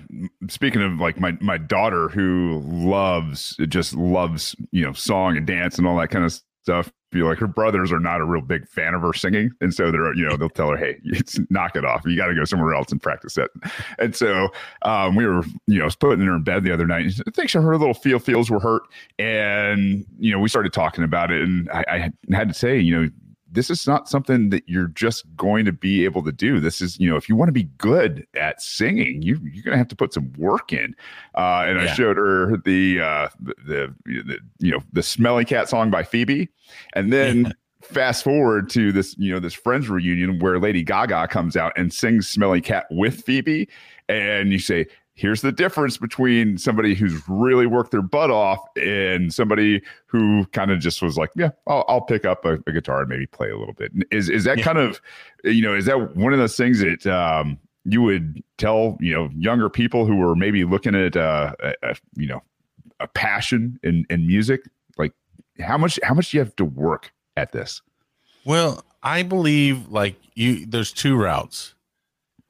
[0.50, 5.78] speaking of like my my daughter who loves just loves you know song and dance
[5.78, 6.92] and all that kind of stuff.
[7.12, 9.92] Feel like her brothers are not a real big fan of her singing, and so
[9.92, 12.02] they're you know they'll tell her, "Hey, it's knock it off.
[12.06, 13.52] You got to go somewhere else and practice it."
[14.00, 14.50] And so
[14.82, 17.06] um, we were you know putting her in bed the other night.
[17.06, 18.84] And I think her little feel feels were hurt,
[19.20, 23.00] and you know we started talking about it, and I, I had to say, you
[23.00, 23.10] know,
[23.56, 26.60] this is not something that you're just going to be able to do.
[26.60, 29.74] This is, you know, if you want to be good at singing, you you're going
[29.74, 30.96] to have to put some work in.
[31.34, 31.92] Uh, and yeah.
[31.92, 36.04] I showed her the, uh, the, the the you know the Smelly Cat song by
[36.04, 36.50] Phoebe,
[36.94, 37.54] and then.
[37.82, 41.94] fast forward to this, you know, this Friends reunion where Lady Gaga comes out and
[41.94, 43.70] sings "Smelly Cat" with Phoebe,
[44.10, 49.34] and you say, here's the difference between somebody who's really worked their butt off and
[49.34, 53.00] somebody who kind of just was like, yeah, I'll, I'll pick up a, a, guitar
[53.02, 53.92] and maybe play a little bit.
[54.12, 54.64] Is is that yeah.
[54.64, 55.02] kind of,
[55.46, 59.30] you know, is that one of those things that um, you would tell you know
[59.38, 62.44] younger people who are maybe looking at uh, a, a, you know
[63.00, 64.64] a passion in in music,
[64.98, 65.14] like
[65.60, 67.82] how much how much do you have to work at this?
[68.44, 71.74] Well, I believe like you, there's two routes.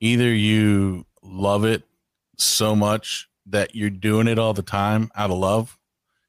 [0.01, 1.83] Either you love it
[2.37, 5.77] so much that you're doing it all the time out of love.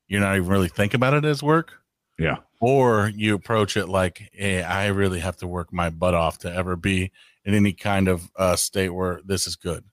[0.08, 1.72] You're not even really thinking about it as work.
[2.18, 2.36] Yeah.
[2.60, 6.52] Or you approach it like, hey, I really have to work my butt off to
[6.52, 7.12] ever be
[7.44, 9.84] in any kind of uh, state where this is good.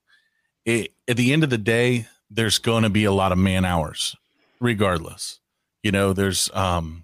[0.65, 3.65] It, at the end of the day, there's going to be a lot of man
[3.65, 4.15] hours,
[4.59, 5.39] regardless.
[5.83, 7.03] You know, there's, um,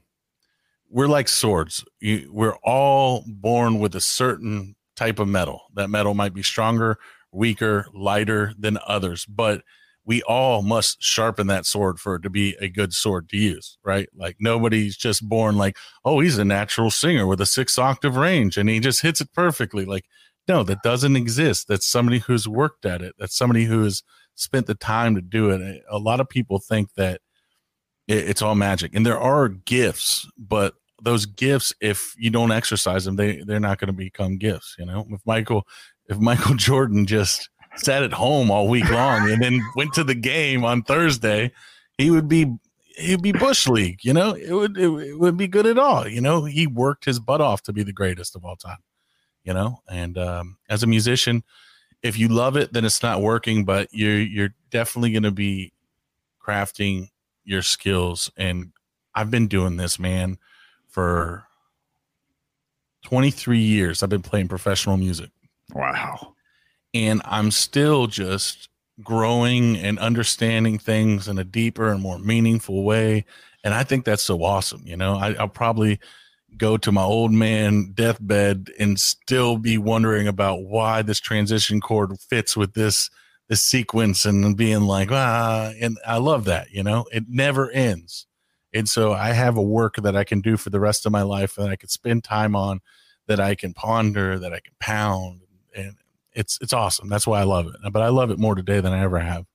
[0.89, 1.83] we're like swords.
[1.99, 5.63] You, we're all born with a certain type of metal.
[5.75, 6.97] That metal might be stronger
[7.31, 9.61] weaker, lighter than others, but
[10.05, 13.77] we all must sharpen that sword for it to be a good sword to use,
[13.83, 14.09] right?
[14.15, 18.57] Like nobody's just born like, oh, he's a natural singer with a six octave range
[18.57, 19.85] and he just hits it perfectly.
[19.85, 20.05] Like,
[20.47, 21.67] no, that doesn't exist.
[21.67, 23.13] That's somebody who's worked at it.
[23.19, 24.01] That's somebody who has
[24.33, 25.83] spent the time to do it.
[25.89, 27.21] A lot of people think that
[28.07, 33.15] it's all magic, and there are gifts, but those gifts, if you don't exercise them,
[33.15, 34.75] they they're not going to become gifts.
[34.79, 35.67] You know, if Michael
[36.09, 40.15] if Michael Jordan just sat at home all week long and then went to the
[40.15, 41.51] game on Thursday,
[41.97, 42.51] he would be
[42.97, 43.99] he'd be bush league.
[44.03, 46.07] You know, it would it, it would be good at all.
[46.07, 48.79] You know, he worked his butt off to be the greatest of all time.
[49.43, 51.43] You know, and um, as a musician,
[52.03, 55.71] if you love it, then it's not working, but you're you're definitely going to be
[56.45, 57.09] crafting
[57.45, 58.29] your skills.
[58.37, 58.71] And
[59.15, 60.37] I've been doing this, man,
[60.87, 61.45] for
[63.05, 64.03] 23 years.
[64.03, 65.31] I've been playing professional music.
[65.73, 66.35] Wow.
[66.93, 68.69] And I'm still just
[69.03, 73.25] growing and understanding things in a deeper and more meaningful way.
[73.63, 74.83] And I think that's so awesome.
[74.85, 75.99] You know, I, will probably
[76.57, 82.19] go to my old man deathbed and still be wondering about why this transition chord
[82.19, 83.09] fits with this
[83.47, 88.27] this sequence and being like ah and i love that you know it never ends
[88.73, 91.21] and so i have a work that i can do for the rest of my
[91.21, 92.79] life that i could spend time on
[93.27, 95.41] that i can ponder that i can pound
[96.33, 97.09] it's it's awesome.
[97.09, 97.75] That's why I love it.
[97.91, 99.45] But I love it more today than I ever have.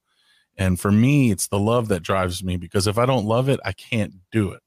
[0.57, 3.61] And for me, it's the love that drives me because if I don't love it,
[3.65, 4.63] I can't do it.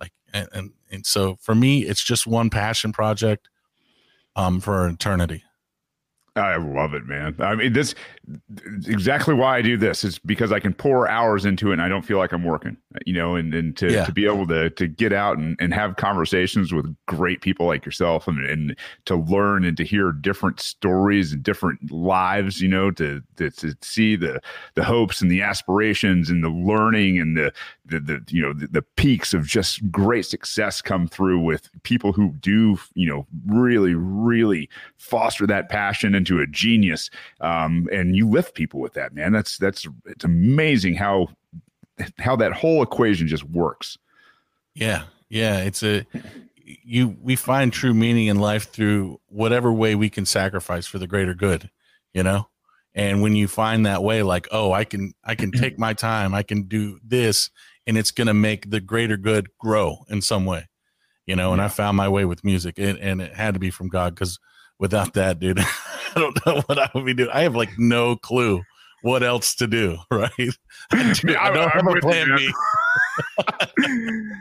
[0.00, 3.48] Like and and, and so for me, it's just one passion project
[4.36, 5.42] um for eternity.
[6.36, 7.34] I love it, man.
[7.40, 7.94] I mean, this
[8.86, 11.88] exactly why I do this is because I can pour hours into it and I
[11.88, 14.04] don't feel like I'm working, you know, and, and to, yeah.
[14.04, 17.84] to be able to, to get out and, and have conversations with great people like
[17.84, 22.90] yourself and, and to learn and to hear different stories and different lives, you know,
[22.92, 24.40] to, to, to see the,
[24.74, 27.52] the hopes and the aspirations and the learning and the,
[27.88, 32.12] the, the you know, the, the peaks of just great success come through with people
[32.12, 37.10] who do, you know, really, really foster that passion into a genius.
[37.40, 39.32] Um, and you lift people with that, man.
[39.32, 41.28] That's that's it's amazing how
[42.18, 43.98] how that whole equation just works.
[44.74, 45.58] Yeah, yeah.
[45.58, 46.06] It's a
[46.64, 51.06] you we find true meaning in life through whatever way we can sacrifice for the
[51.06, 51.70] greater good,
[52.12, 52.48] you know?
[52.94, 56.34] And when you find that way, like, oh, I can I can take my time,
[56.34, 57.50] I can do this,
[57.88, 60.68] and it's gonna make the greater good grow in some way.
[61.26, 61.60] You know, and.
[61.60, 64.38] I found my way with music and, and it had to be from God because
[64.78, 65.58] without that, dude,
[66.14, 67.30] I don't know what I would be doing.
[67.32, 68.62] I have like no clue
[69.02, 70.30] what else to do, right?
[70.92, 72.52] I, do, I don't I'm have a plan B.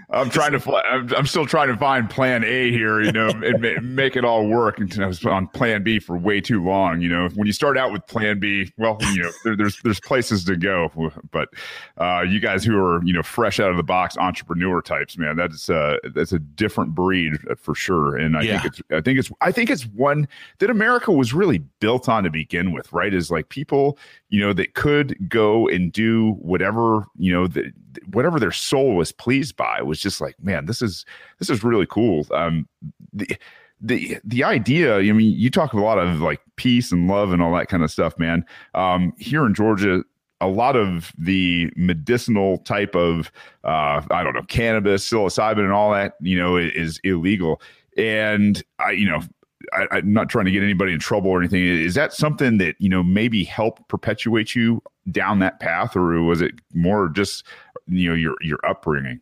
[0.10, 0.76] I'm trying to.
[0.86, 3.02] I'm, I'm, still trying to find Plan A here.
[3.02, 4.80] You know, and make it all work.
[4.80, 7.02] And I was on Plan B for way too long.
[7.02, 10.00] You know, when you start out with Plan B, well, you know, there, there's there's
[10.00, 11.12] places to go.
[11.32, 11.50] But
[11.98, 15.36] uh, you guys who are you know fresh out of the box entrepreneur types, man,
[15.36, 18.16] that's uh that's a different breed for sure.
[18.18, 18.62] And I yeah.
[18.62, 20.28] think it's I think it's I think it's one
[20.60, 22.92] that America was really built on to begin with.
[22.92, 23.14] Right?
[23.14, 23.98] Is like people
[24.30, 27.74] you know that could go and do whatever you know that
[28.12, 31.06] whatever their soul was pleased by was just like, man, this is
[31.40, 32.26] this is really cool.
[32.32, 32.68] Um,
[33.14, 33.28] the
[33.82, 34.98] the the idea.
[34.98, 37.84] I mean, you talk a lot of like peace and love and all that kind
[37.84, 38.46] of stuff, man.
[38.74, 40.04] Um, here in Georgia,
[40.42, 43.32] a lot of the medicinal type of
[43.64, 47.62] uh, I don't know cannabis, psilocybin, and all that, you know, is illegal.
[47.98, 49.22] And I, you know,
[49.74, 51.64] I, am not trying to get anybody in trouble or anything.
[51.64, 56.42] Is that something that you know maybe helped perpetuate you down that path, or was
[56.42, 57.46] it more just
[57.88, 59.20] you know your your upbringing?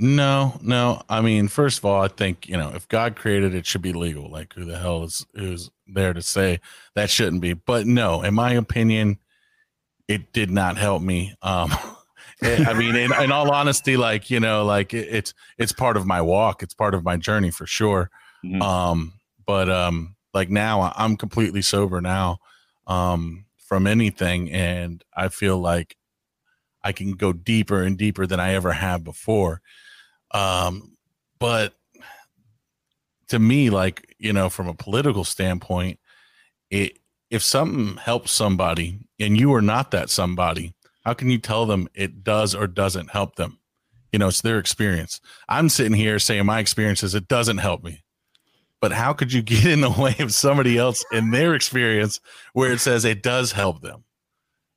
[0.00, 1.02] No, no.
[1.08, 3.92] I mean, first of all, I think you know if God created it, should be
[3.92, 4.30] legal.
[4.30, 6.60] Like who the hell is who's there to say
[6.94, 7.54] that shouldn't be?
[7.54, 9.18] But no, in my opinion,
[10.06, 11.34] it did not help me.
[11.42, 11.72] Um,
[12.42, 16.06] I mean, in, in, all honesty, like you know, like it, it's it's part of
[16.06, 16.62] my walk.
[16.62, 18.10] It's part of my journey for sure.
[18.44, 18.62] Mm-hmm.
[18.62, 19.12] Um,
[19.48, 22.38] but um, like now, I'm completely sober now
[22.86, 25.96] um, from anything, and I feel like
[26.84, 29.62] I can go deeper and deeper than I ever have before.
[30.32, 30.98] Um,
[31.38, 31.72] but
[33.28, 35.98] to me, like, you know, from a political standpoint,
[36.70, 36.98] it,
[37.30, 40.74] if something helps somebody and you are not that somebody,
[41.06, 43.58] how can you tell them it does or doesn't help them?
[44.12, 45.22] You know, it's their experience.
[45.48, 48.02] I'm sitting here saying my experience is it doesn't help me.
[48.80, 52.20] But how could you get in the way of somebody else in their experience
[52.52, 54.04] where it says it does help them?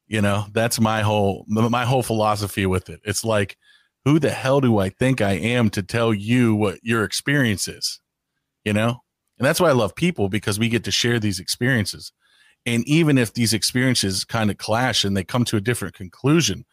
[0.08, 3.00] You know, that's my whole my whole philosophy with it.
[3.06, 3.58] It's like,
[4.04, 8.00] who the hell do I think I am to tell you what your experience is?
[8.66, 9.02] You know?
[9.38, 12.12] And that's why I love people because we get to share these experiences.
[12.66, 16.66] And even if these experiences kind of clash and they come to a different conclusion,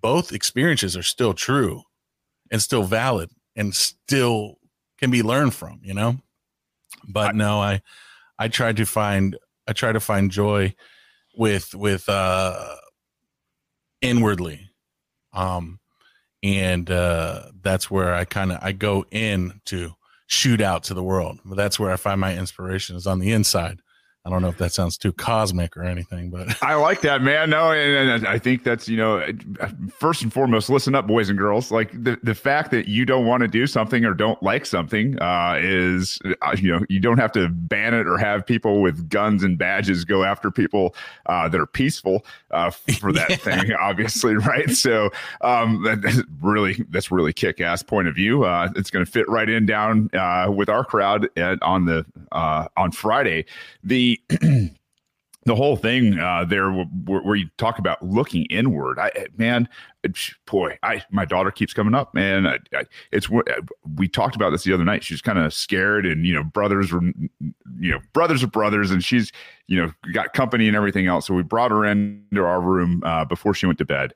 [0.00, 1.82] both experiences are still true
[2.50, 4.58] and still valid and still
[4.98, 6.18] can be learned from, you know?
[7.06, 7.82] But no, I
[8.38, 10.74] I try to find I try to find joy
[11.36, 12.76] with with uh
[14.00, 14.70] inwardly.
[15.32, 15.80] Um
[16.42, 19.92] and uh that's where i kind of i go in to
[20.26, 21.38] shoot out to the world.
[21.44, 23.80] But that's where i find my inspiration is on the inside
[24.26, 27.50] I don't know if that sounds too cosmic or anything, but I like that, man.
[27.50, 29.22] No, and, and, I think that's you know,
[29.98, 31.70] first and foremost, listen up, boys and girls.
[31.70, 35.20] Like the the fact that you don't want to do something or don't like something
[35.20, 39.10] uh, is, uh, you know, you don't have to ban it or have people with
[39.10, 40.94] guns and badges go after people
[41.26, 43.36] uh, that are peaceful uh, for that yeah.
[43.36, 44.70] thing, obviously, right?
[44.70, 45.10] So
[45.42, 48.44] um, that's really that's really kick ass point of view.
[48.44, 52.06] Uh, it's going to fit right in down uh, with our crowd at, on the
[52.32, 53.44] on Friday.
[53.82, 54.13] The
[55.46, 59.68] the whole thing uh, there where, where, you talk about looking inward i man
[60.46, 62.46] boy i my daughter keeps coming up man.
[62.46, 63.28] I, I, it's
[63.96, 65.02] we talked about this the other night.
[65.02, 67.02] She's kind of scared and you know brothers were
[67.78, 69.32] you know brothers are brothers and she's
[69.66, 71.26] you know got company and everything else.
[71.26, 74.12] So we brought her into our room uh, before she went to bed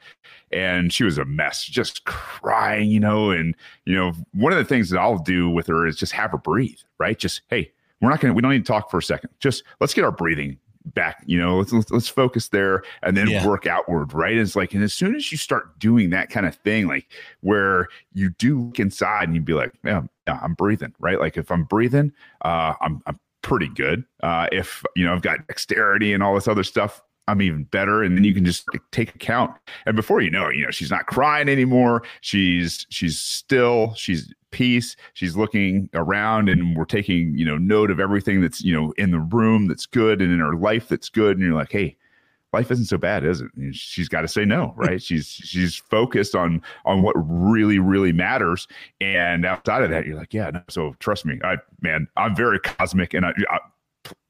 [0.53, 4.65] and she was a mess just crying you know and you know one of the
[4.65, 7.19] things that i'll do with her is just have her breathe right?
[7.19, 9.31] Just hey we're not going to, we don't need to talk for a second.
[9.41, 10.59] Just let's get our breathing
[10.95, 13.47] back you know let's, let's, let's focus there and then yeah.
[13.47, 16.55] work outward right it's like and as soon as you start doing that kind of
[16.57, 17.07] thing like
[17.41, 21.37] where you do look inside and you'd be like yeah, yeah i'm breathing right like
[21.37, 26.13] if i'm breathing uh i'm i'm pretty good uh if you know i've got dexterity
[26.13, 28.03] and all this other stuff I'm even better.
[28.03, 29.53] And then you can just take account.
[29.87, 32.03] And before you know it, you know, she's not crying anymore.
[32.23, 34.97] She's she's still, she's peace.
[35.13, 39.11] She's looking around and we're taking, you know, note of everything that's, you know, in
[39.11, 41.37] the room that's good and in her life that's good.
[41.37, 41.97] And you're like, hey,
[42.55, 43.51] life isn't so bad, is it?
[43.57, 45.03] And she's got to say no, right?
[45.03, 48.67] she's she's focused on on what really really matters,
[49.01, 50.51] and outside of that, you're like, yeah.
[50.51, 53.59] No, so trust me, I man, I'm very cosmic, and I, I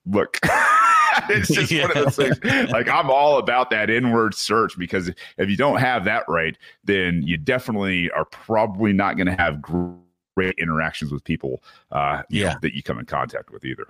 [0.06, 0.38] look.
[1.28, 1.82] it's just yeah.
[1.82, 2.70] one of those things.
[2.70, 7.22] Like I'm all about that inward search because if you don't have that right, then
[7.22, 11.62] you definitely are probably not going to have great interactions with people.
[11.90, 13.88] Uh, yeah, know, that you come in contact with either.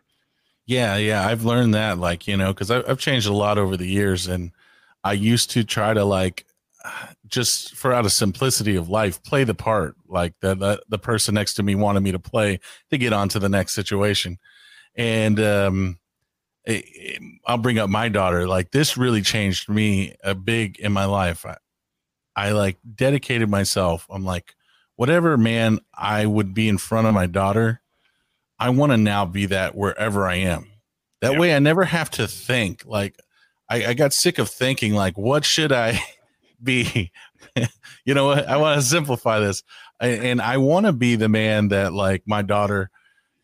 [0.67, 1.99] Yeah, yeah, I've learned that.
[1.99, 4.53] Like you know, because I've changed a lot over the years, and
[5.05, 6.47] I used to try to like
[7.27, 11.35] just for out of simplicity of life play the part like the, the the person
[11.35, 12.59] next to me wanted me to play
[12.91, 14.39] to get on to the next situation
[14.97, 15.99] and um
[17.47, 18.47] I'll bring up my daughter.
[18.47, 21.47] Like this really changed me a big in my life.
[21.47, 21.57] I,
[22.37, 24.07] I like dedicated myself.
[24.11, 24.55] I'm like,
[24.97, 27.81] whatever man I would be in front of my daughter,
[28.59, 30.71] I want to now be that wherever I am.
[31.21, 31.39] That yeah.
[31.39, 33.17] way I never have to think like
[33.69, 36.01] I, I got sick of thinking like, what should I
[36.63, 37.13] be?
[38.05, 38.47] you know what?
[38.49, 39.63] I want to simplify this.
[40.01, 42.91] I, and I want to be the man that like my daughter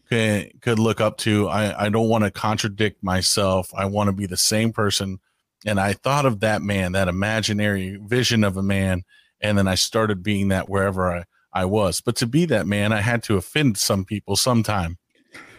[0.08, 1.48] could, could look up to.
[1.48, 3.70] I, I don't want to contradict myself.
[3.74, 5.20] I want to be the same person.
[5.66, 9.02] And I thought of that man, that imaginary vision of a man.
[9.40, 12.00] And then I started being that wherever I, I was.
[12.00, 14.98] But to be that man, I had to offend some people sometime,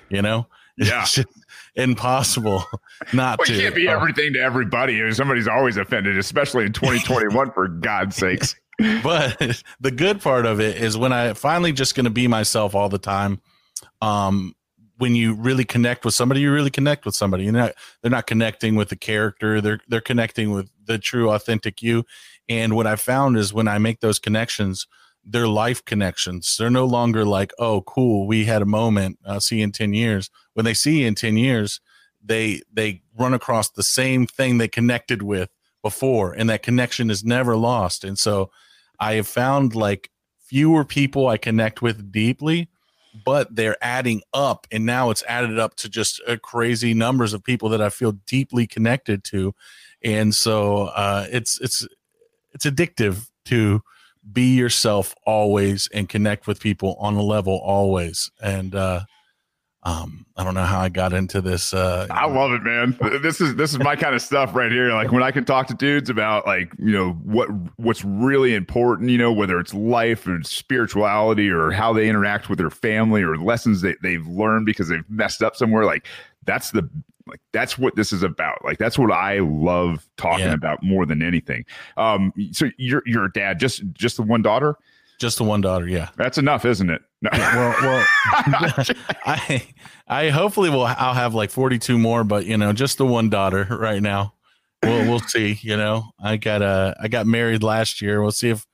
[0.10, 0.48] you know?
[0.78, 1.06] Yeah.
[1.76, 2.66] impossible
[3.14, 3.54] not well, to.
[3.54, 5.00] You can't be uh, everything to everybody.
[5.00, 8.56] I mean, somebody's always offended, especially in 2021, for God's sakes.
[9.02, 12.76] But the good part of it is when I finally just going to be myself
[12.76, 13.40] all the time.
[14.02, 14.56] Um,
[14.98, 17.44] when you really connect with somebody, you really connect with somebody.
[17.44, 19.60] You're they're not connecting with the character.
[19.62, 22.06] They're they're connecting with the true, authentic you.
[22.48, 24.88] And what I found is when I make those connections,
[25.26, 26.56] they're life connections.
[26.58, 29.20] They're no longer like, oh, cool, we had a moment.
[29.26, 30.30] I'll see you in ten years.
[30.54, 31.82] When they see you in ten years,
[32.24, 35.50] they they run across the same thing they connected with
[35.82, 38.04] before, and that connection is never lost.
[38.04, 38.52] And so,
[39.00, 40.10] I have found like
[40.40, 42.70] fewer people I connect with deeply,
[43.24, 47.44] but they're adding up, and now it's added up to just a crazy numbers of
[47.44, 49.54] people that I feel deeply connected to,
[50.04, 51.88] and so uh, it's it's
[52.54, 53.82] it's addictive to
[54.32, 58.32] be yourself always and connect with people on a level always.
[58.42, 59.02] And uh,
[59.86, 61.72] um, I don't know how I got into this.
[61.72, 62.98] Uh, I love it, man.
[63.22, 64.92] This is this is my kind of stuff right here.
[64.92, 69.12] Like when I can talk to dudes about like you know what what's really important.
[69.12, 73.38] You know whether it's life or spirituality or how they interact with their family or
[73.38, 75.86] lessons that they've learned because they've messed up somewhere.
[75.86, 76.08] Like
[76.46, 76.90] that's the
[77.28, 78.66] like that's what this is about.
[78.66, 80.54] Like that's what I love talking yeah.
[80.54, 81.64] about more than anything.
[81.96, 84.78] Um, so your your dad just just the one daughter.
[85.18, 86.10] Just the one daughter, yeah.
[86.18, 87.02] That's enough, isn't it?
[87.32, 87.40] No.
[87.40, 88.06] well, well,
[89.26, 89.68] I,
[90.08, 90.84] I hopefully will.
[90.86, 94.34] I'll have like forty-two more, but you know, just the one daughter right now.
[94.84, 95.60] We'll we'll see.
[95.62, 98.22] You know, I got uh, I got married last year.
[98.22, 98.66] We'll see if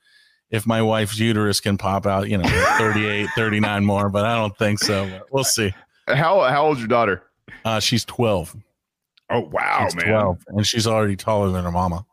[0.50, 2.28] if my wife's uterus can pop out.
[2.28, 2.48] You know,
[2.78, 5.20] 38, 39 more, but I don't think so.
[5.30, 5.74] we'll see.
[6.08, 7.22] How how old's your daughter?
[7.64, 8.56] Uh, she's 12.
[9.30, 10.08] Oh, wow, she's man.
[10.08, 12.04] 12, and she's already taller than her mama.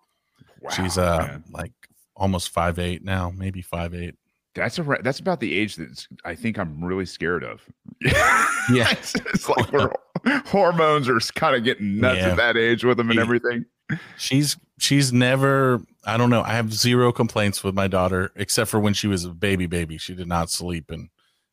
[0.62, 1.44] Wow, she's uh man.
[1.52, 1.72] like
[2.16, 4.16] almost five eight now, maybe five eight.
[4.60, 7.62] That's a that's about the age that I think I'm really scared of.
[8.02, 8.48] yeah,
[8.92, 9.70] it's, it's like
[10.48, 12.30] hormones are kind of getting nuts yeah.
[12.30, 13.66] at that age with them and everything.
[14.18, 15.82] She's she's never.
[16.06, 16.42] I don't know.
[16.42, 19.98] I have zero complaints with my daughter except for when she was a baby baby.
[19.98, 21.10] She did not sleep and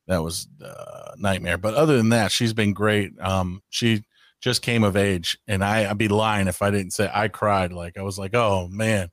[0.07, 1.59] that was a uh, nightmare.
[1.59, 3.13] But other than that, she's been great.
[3.21, 4.05] Um, she
[4.41, 7.73] just came of age, and I, I'd be lying if I didn't say I cried.
[7.73, 9.11] Like I was like, oh man,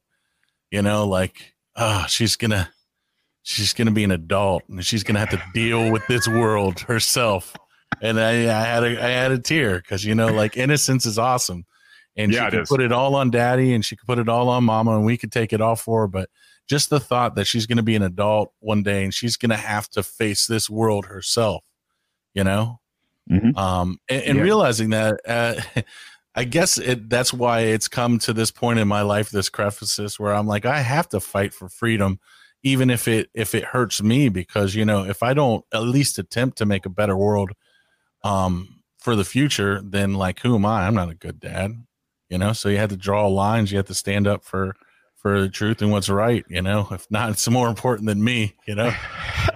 [0.72, 2.70] you know, like oh, she's gonna
[3.44, 7.56] she's gonna be an adult, and she's gonna have to deal with this world herself.
[8.02, 11.20] And I, I had a I had a tear because you know, like innocence is
[11.20, 11.66] awesome,
[12.18, 14.50] and yeah, she could put it all on daddy, and she could put it all
[14.50, 16.30] on mama, and we could take it all for her, but
[16.68, 19.50] just the thought that she's going to be an adult one day and she's going
[19.50, 21.64] to have to face this world herself,
[22.34, 22.80] you know?
[23.30, 23.58] Mm-hmm.
[23.58, 24.44] Um, and, and yeah.
[24.44, 25.56] realizing that, uh,
[26.36, 30.20] I guess it, that's why it's come to this point in my life, this crevices
[30.20, 32.20] where I'm like, I have to fight for freedom,
[32.64, 36.18] even if it, if it hurts me, because, you know, if I don't at least
[36.18, 37.52] attempt to make a better world,
[38.24, 40.88] um, for the future, then like, who am I?
[40.88, 41.72] I'm not a good dad,
[42.30, 42.54] you know?
[42.54, 43.72] So you had to draw lines.
[43.72, 44.76] You have to stand up for,
[45.24, 46.46] for the truth and what's right.
[46.50, 48.56] You know, if not, it's more important than me.
[48.68, 48.94] You know.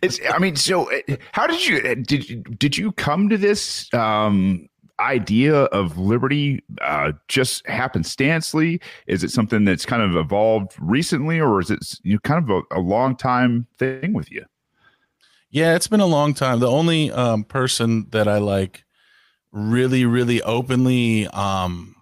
[0.00, 0.18] it's.
[0.32, 4.68] I mean, so uh, how did you uh, did did you come to this um,
[5.00, 8.80] idea of liberty uh, just happenstancely?
[9.06, 12.50] Is it something that's kind of evolved recently, or is it you know, kind of
[12.50, 14.44] a, a long time thing with you?
[15.50, 16.60] Yeah, it's been a long time.
[16.60, 18.84] The only um, person that I like
[19.50, 21.96] really, really openly um,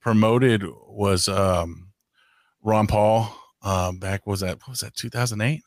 [0.00, 1.92] promoted was um,
[2.62, 3.34] Ron Paul.
[3.62, 5.62] Um, back was that what was that 2008?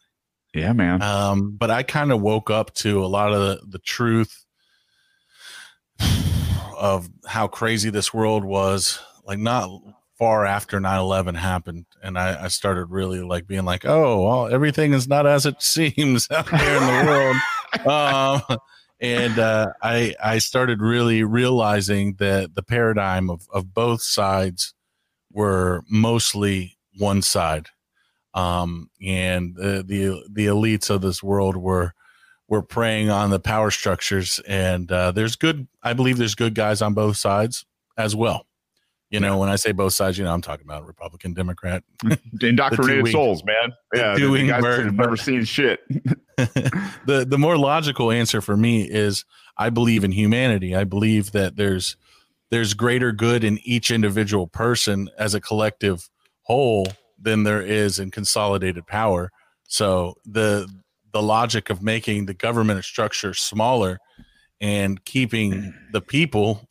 [0.54, 1.02] Yeah, man.
[1.02, 4.46] Um, but I kind of woke up to a lot of the, the truth
[6.78, 9.00] of how crazy this world was.
[9.26, 9.70] Like not
[10.18, 14.94] far after 9-11 happened and I, I, started really like being like oh well everything
[14.94, 17.36] is not as it seems out there in the world
[17.86, 18.58] um,
[19.00, 24.74] and uh, I, I started really realizing that the paradigm of, of both sides
[25.32, 27.68] were mostly one side,
[28.34, 31.94] um, and the, the the elites of this world were
[32.48, 36.82] we're preying on the power structures and uh, there's good i believe there's good guys
[36.82, 37.66] on both sides
[37.98, 38.46] as well.
[39.10, 41.84] You know when i say both sides you know i'm talking about republican democrat.
[42.42, 43.72] Indoctrinated souls man.
[43.94, 45.80] Yeah doing guys have never seen shit.
[46.38, 49.24] The the more logical answer for me is
[49.58, 50.76] i believe in humanity.
[50.76, 51.96] I believe that there's
[52.52, 56.10] there's greater good in each individual person as a collective
[56.42, 56.88] whole
[57.18, 59.32] than there is in consolidated power.
[59.64, 60.68] So the
[61.16, 64.00] the logic of making the government structure smaller
[64.60, 66.68] and keeping the people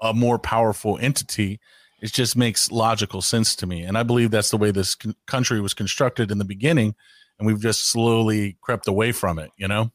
[0.00, 1.60] a more powerful entity
[2.00, 3.82] it just makes logical sense to me.
[3.82, 6.94] And i believe that's the way this country was constructed in the beginning
[7.38, 9.92] and we've just slowly crept away from it you know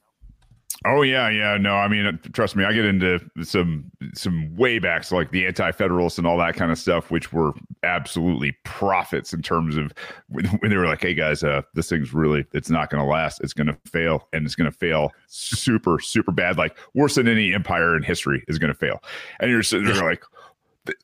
[0.86, 1.58] Oh yeah, yeah.
[1.58, 6.18] No, I mean, trust me, I get into some some way backs like the anti-federalists
[6.18, 7.52] and all that kind of stuff, which were
[7.84, 9.94] absolutely prophets in terms of
[10.30, 13.42] when they were like, "Hey guys, uh, this thing's really it's not going to last.
[13.42, 17.28] It's going to fail, and it's going to fail super super bad, like worse than
[17.28, 19.04] any empire in history is going to fail."
[19.42, 20.24] And you're sitting there like.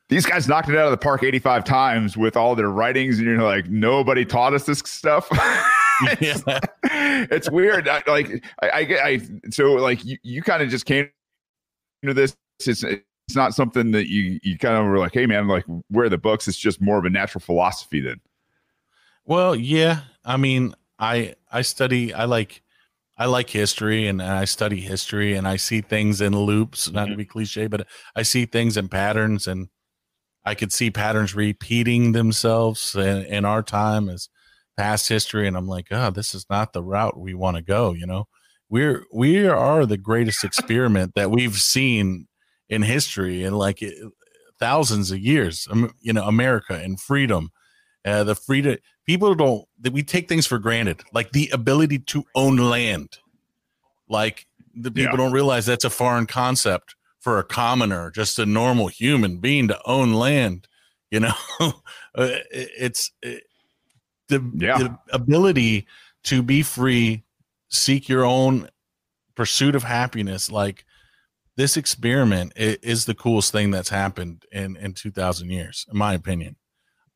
[0.10, 3.28] These guys knocked it out of the park 85 times with all their writings, and
[3.28, 5.30] you're like, nobody taught us this stuff.
[6.20, 6.44] it's,
[7.32, 7.88] it's weird.
[7.88, 11.10] I, like I, I, I, so like you, you kind of just came
[12.04, 12.36] to this.
[12.66, 16.06] It's, it's not something that you, you kind of were like, Hey man, like where
[16.06, 16.48] are the books?
[16.48, 18.20] It's just more of a natural philosophy then.
[19.26, 20.02] Well, yeah.
[20.24, 22.62] I mean, I, I study, I like,
[23.18, 27.12] I like history and I study history and I see things in loops, not mm-hmm.
[27.12, 29.70] to be cliche, but I see things in patterns and
[30.44, 34.30] I could see patterns repeating themselves in, in our time as
[34.78, 37.94] past history and i'm like oh this is not the route we want to go
[37.94, 38.28] you know?
[38.68, 42.28] We're we are the greatest experiment that we've seen
[42.68, 43.92] in history in like eh,
[44.60, 45.68] thousands of years
[46.02, 47.52] you know america and freedom
[48.06, 52.24] uh, the freedom people don't that we take things for granted like the ability to
[52.36, 53.18] own land.
[54.08, 54.46] Like
[54.76, 55.18] the people yeah.
[55.18, 59.80] don't realize that's a foreign concept for a commoner just a normal human being to
[59.86, 60.68] own land
[61.12, 61.34] you know?
[62.18, 63.44] Uh, it's it,
[64.28, 64.78] the, yeah.
[64.78, 65.88] the ability
[66.24, 67.24] to be free,
[67.70, 68.70] seek your own
[69.36, 70.52] pursuit of happiness.
[70.52, 70.86] Like
[71.58, 76.56] this experiment is the coolest thing that's happened in in 2000 years, in my opinion.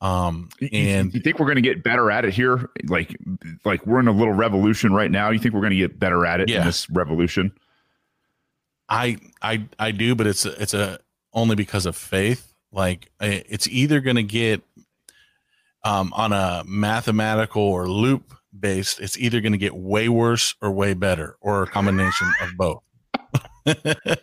[0.01, 2.69] Um, and you think we're going to get better at it here?
[2.87, 3.17] Like,
[3.65, 5.29] like we're in a little revolution right now.
[5.29, 6.59] You think we're going to get better at it yeah.
[6.59, 7.51] in this revolution?
[8.87, 10.99] I, I, I do, but it's it's a
[11.33, 12.53] only because of faith.
[12.71, 14.61] Like, it's either going to get
[15.83, 20.71] um, on a mathematical or loop based, it's either going to get way worse or
[20.71, 22.83] way better, or a combination of both.
[23.65, 24.19] but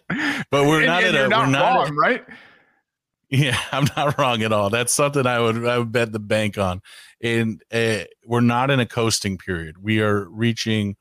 [0.53, 2.25] we're and, not and at a not we're not wrong, right?
[3.29, 4.71] Yeah, I'm not wrong at all.
[4.71, 6.83] That's something I would I would bet the bank on.
[7.23, 9.77] And uh, we're not in a coasting period.
[9.83, 10.97] We are reaching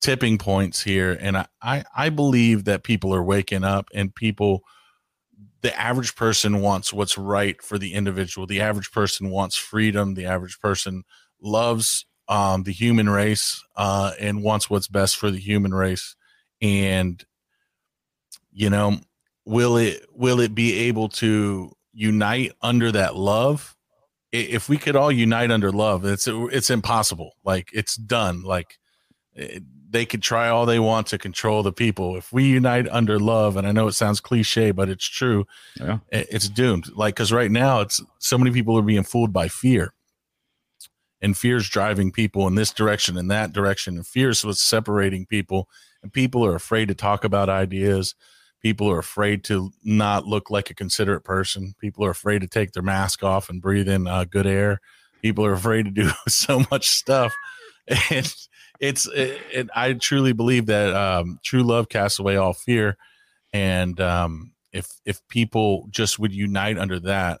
[0.00, 4.62] tipping points here, and I, I I believe that people are waking up and people
[5.64, 8.46] the average person wants what's right for the individual.
[8.46, 10.12] The average person wants freedom.
[10.12, 11.04] The average person
[11.40, 16.16] loves um, the human race uh, and wants what's best for the human race.
[16.60, 17.24] And
[18.52, 18.98] you know,
[19.46, 23.74] will it will it be able to unite under that love?
[24.32, 27.36] If we could all unite under love, it's it's impossible.
[27.42, 28.42] Like it's done.
[28.42, 28.76] Like
[29.32, 29.62] it,
[29.94, 32.16] they could try all they want to control the people.
[32.16, 35.46] If we unite under love, and I know it sounds cliche, but it's true,
[35.80, 35.98] yeah.
[36.10, 36.88] it's doomed.
[36.96, 39.94] Like, because right now, it's so many people are being fooled by fear,
[41.22, 45.68] and fear's driving people in this direction and that direction, and fear's what's separating people,
[46.02, 48.16] and people are afraid to talk about ideas.
[48.60, 51.74] People are afraid to not look like a considerate person.
[51.78, 54.80] People are afraid to take their mask off and breathe in uh, good air.
[55.22, 57.32] People are afraid to do so much stuff.
[58.10, 58.34] And
[58.84, 62.98] it's it, it, I truly believe that um, true love casts away all fear,
[63.52, 67.40] and um, if if people just would unite under that,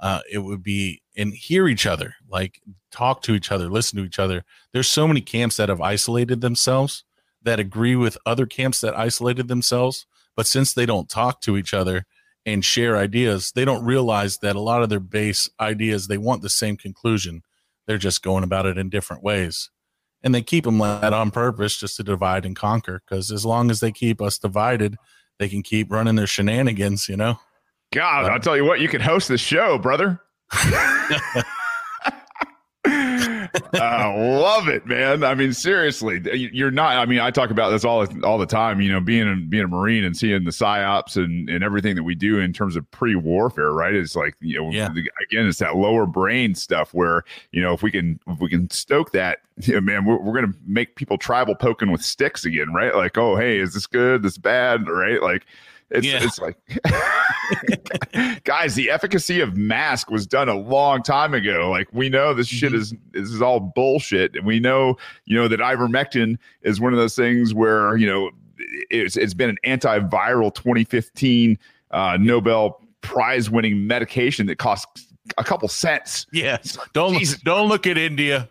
[0.00, 2.60] uh, it would be and hear each other, like
[2.90, 4.44] talk to each other, listen to each other.
[4.72, 7.04] There's so many camps that have isolated themselves
[7.42, 10.04] that agree with other camps that isolated themselves,
[10.34, 12.06] but since they don't talk to each other
[12.44, 16.42] and share ideas, they don't realize that a lot of their base ideas they want
[16.42, 17.42] the same conclusion.
[17.86, 19.70] They're just going about it in different ways
[20.26, 23.00] and they keep them like that on purpose just to divide and conquer.
[23.06, 24.96] Because as long as they keep us divided,
[25.38, 27.08] they can keep running their shenanigans.
[27.08, 27.38] You know.
[27.92, 30.20] God, I'll tell you what, you can host this show, brother.
[33.74, 35.24] uh, love it, man.
[35.24, 36.96] I mean, seriously, you're not.
[36.96, 38.80] I mean, I talk about this all all the time.
[38.80, 42.02] You know, being a, being a marine and seeing the psyops and and everything that
[42.02, 43.94] we do in terms of pre warfare, right?
[43.94, 44.90] It's like you know, yeah.
[44.90, 48.70] again, it's that lower brain stuff where you know if we can if we can
[48.70, 52.72] stoke that, you know, man, we're, we're gonna make people tribal poking with sticks again,
[52.72, 52.94] right?
[52.94, 54.22] Like, oh, hey, is this good?
[54.22, 55.22] This bad, right?
[55.22, 55.46] Like
[55.90, 56.18] it's, yeah.
[56.22, 56.56] it's like,
[58.44, 61.70] guys, the efficacy of mask was done a long time ago.
[61.70, 62.80] Like we know this shit mm-hmm.
[62.80, 66.98] is this is all bullshit, and we know you know that ivermectin is one of
[66.98, 68.30] those things where you know
[68.90, 71.58] it's it's been an antiviral 2015
[71.92, 75.06] uh, Nobel prize winning medication that costs
[75.38, 76.26] a couple cents.
[76.32, 78.48] Yes, don't don't look at India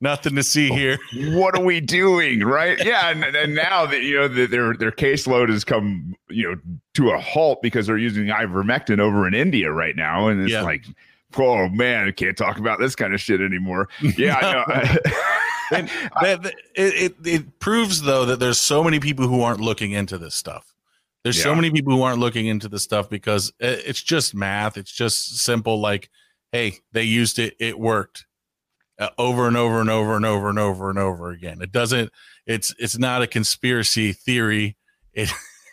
[0.00, 0.98] nothing to see here.
[1.32, 2.82] what are we doing, right?
[2.84, 6.60] Yeah, and, and now that you know that their their caseload has come, you know,
[6.94, 10.62] to a halt because they're using ivermectin over in India right now, and it's yeah.
[10.62, 10.84] like,
[11.36, 13.88] oh man, I can't talk about this kind of shit anymore.
[14.16, 14.98] Yeah, I know.
[15.78, 15.88] and
[16.20, 20.18] that, it, it, it proves though that there's so many people who aren't looking into
[20.18, 20.74] this stuff.
[21.22, 21.44] There's yeah.
[21.44, 24.78] so many people who aren't looking into the stuff because eh, it's just math.
[24.78, 25.78] It's just simple.
[25.78, 26.08] Like,
[26.50, 27.54] hey, they used it.
[27.60, 28.24] It worked
[29.00, 31.62] uh, over and over and over and over and over and over again.
[31.62, 32.12] It doesn't.
[32.46, 34.76] It's it's not a conspiracy theory.
[35.14, 35.32] It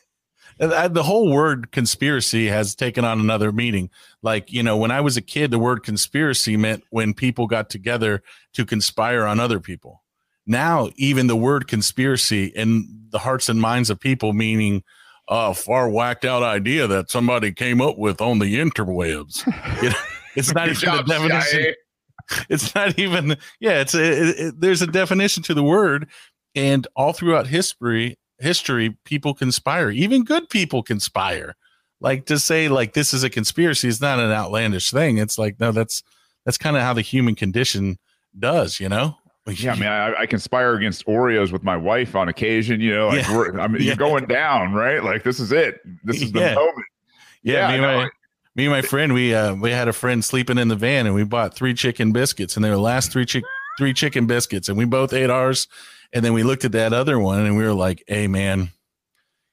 [0.58, 3.90] the whole word conspiracy has taken on another meaning.
[4.24, 7.70] Like you know, when I was a kid, the word conspiracy meant when people got
[7.70, 8.24] together
[8.54, 10.04] to conspire on other people.
[10.46, 14.84] Now, even the word conspiracy in the hearts and minds of people, meaning
[15.28, 19.44] a far whacked out idea that somebody came up with on the interwebs.
[19.84, 19.96] You know,
[20.36, 21.74] it's not even a definition.
[22.50, 26.08] it's not even yeah it's a, it, there's a definition to the word
[26.56, 31.56] and all throughout history history people conspire even good people conspire
[32.00, 35.60] like to say like this is a conspiracy is not an outlandish thing it's like
[35.60, 36.04] no that's
[36.46, 37.98] that's kind of how the human condition
[38.38, 39.16] does you know
[39.56, 42.82] yeah, I mean, I, I, conspire against Oreos with my wife on occasion.
[42.82, 43.62] You know, like yeah.
[43.62, 43.88] I mean, yeah.
[43.88, 45.02] you're going down, right?
[45.02, 45.80] Like this is it.
[46.04, 46.56] This is the yeah.
[46.56, 46.86] moment.
[47.44, 48.08] Yeah, yeah
[48.58, 51.16] me and my friend, we uh, we had a friend sleeping in the van, and
[51.16, 53.44] we bought three chicken biscuits, and they were the last three chick
[53.78, 55.68] three chicken biscuits, and we both ate ours,
[56.12, 58.72] and then we looked at that other one, and we were like, "Hey, man."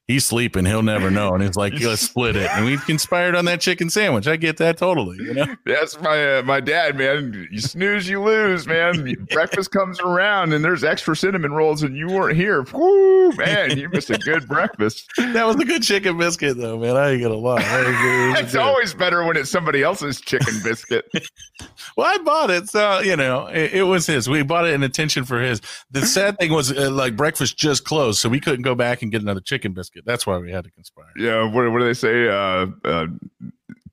[0.07, 0.65] He's sleeping.
[0.65, 1.33] He'll never know.
[1.33, 2.49] And it's like, let's split it.
[2.51, 4.27] And we conspired on that chicken sandwich.
[4.27, 5.17] I get that totally.
[5.17, 7.47] You know, that's my uh, my dad, man.
[7.51, 9.15] You snooze, you lose, man.
[9.31, 12.63] Breakfast comes around and there's extra cinnamon rolls, and you weren't here.
[12.73, 15.05] Whoo, man, you missed a good breakfast.
[15.17, 16.95] That was a good chicken biscuit, though, man.
[16.95, 17.61] I ain't gonna lie.
[17.61, 18.61] It it's good.
[18.61, 21.05] always better when it's somebody else's chicken biscuit.
[21.97, 24.29] well, I bought it, so you know, it, it, was his.
[24.29, 25.61] We bought it in attention for his.
[25.91, 29.11] The sad thing was, uh, like, breakfast just closed, so we couldn't go back and
[29.11, 29.94] get another chicken biscuit.
[30.05, 31.11] That's why we had to conspire.
[31.17, 31.43] Yeah.
[31.43, 32.27] What, what do they say?
[32.27, 33.07] Uh, uh,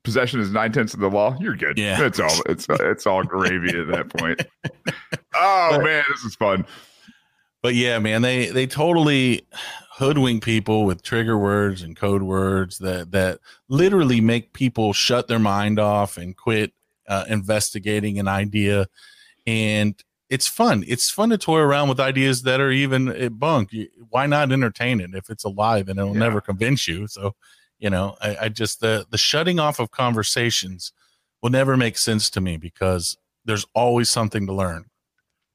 [0.03, 1.37] possession is nine tenths of the law.
[1.39, 1.77] You're good.
[1.77, 2.05] Yeah.
[2.05, 4.41] It's all it's it's all gravy at that point.
[5.35, 6.63] Oh but, man, this is fun.
[7.63, 9.47] But yeah, man, they they totally
[9.95, 15.39] hoodwink people with trigger words and code words that that literally make people shut their
[15.39, 16.71] mind off and quit
[17.07, 18.87] uh, investigating an idea.
[19.47, 19.95] And
[20.29, 20.83] it's fun.
[20.87, 23.75] It's fun to toy around with ideas that are even eh, bunk.
[24.09, 25.13] Why not entertain it?
[25.13, 26.19] If it's alive and it'll yeah.
[26.19, 27.07] never convince you.
[27.07, 27.35] So,
[27.79, 30.93] you know, I, I just the the shutting off of conversations
[31.41, 34.85] will never make sense to me because there's always something to learn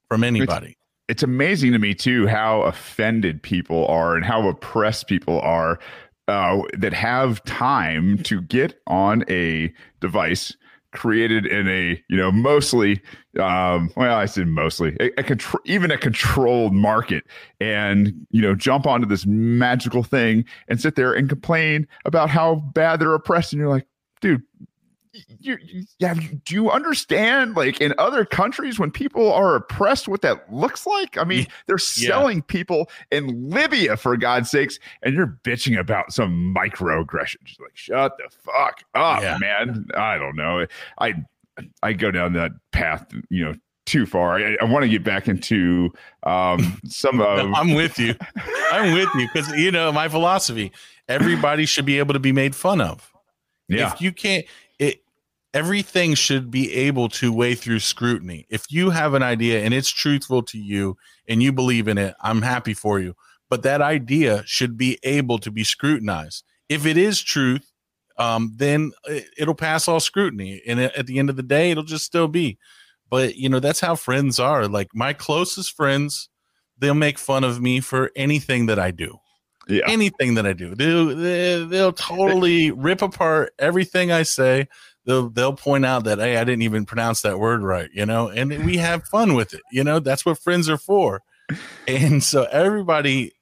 [0.08, 0.68] from anybody.
[0.68, 0.76] It's,
[1.08, 5.78] it's amazing to me too how offended people are and how oppressed people are
[6.28, 10.54] uh, that have time to get on a device
[10.98, 13.00] created in a you know mostly
[13.38, 17.22] um well i said mostly a, a contr- even a controlled market
[17.60, 22.56] and you know jump onto this magical thing and sit there and complain about how
[22.74, 23.52] bad they're oppressed.
[23.52, 23.86] And you're like
[24.20, 24.42] dude
[25.12, 30.22] you, you yeah, do you understand like in other countries when people are oppressed what
[30.22, 32.44] that looks like i mean they're selling yeah.
[32.46, 38.28] people in libya for god's sakes and you're bitching about some microaggressions like shut the
[38.30, 39.38] fuck up yeah.
[39.40, 40.66] man i don't know
[40.98, 41.14] i
[41.82, 43.54] i go down that path you know
[43.88, 44.38] too far.
[44.38, 45.90] I, I want to get back into
[46.22, 47.38] um, some of.
[47.38, 48.14] no, I'm with you.
[48.70, 50.72] I'm with you because you know my philosophy.
[51.08, 53.10] Everybody should be able to be made fun of.
[53.68, 53.92] Yeah.
[53.92, 54.44] If you can't,
[55.54, 58.46] everything should be able to weigh through scrutiny.
[58.50, 60.96] If you have an idea and it's truthful to you
[61.26, 63.14] and you believe in it, I'm happy for you.
[63.50, 66.44] But that idea should be able to be scrutinized.
[66.68, 67.72] If it is truth,
[68.18, 68.92] um, then
[69.38, 70.60] it'll pass all scrutiny.
[70.66, 72.58] And at the end of the day, it'll just still be.
[73.08, 74.68] But, you know, that's how friends are.
[74.68, 76.28] Like my closest friends,
[76.76, 79.18] they'll make fun of me for anything that I do.
[79.66, 79.82] Yeah.
[79.86, 80.74] Anything that I do.
[80.74, 84.68] They'll, they'll totally rip apart everything I say
[85.08, 88.28] they'll they'll point out that hey, I didn't even pronounce that word right, you know,
[88.28, 89.62] and we have fun with it.
[89.72, 91.22] You know, that's what friends are for.
[91.88, 93.32] And so everybody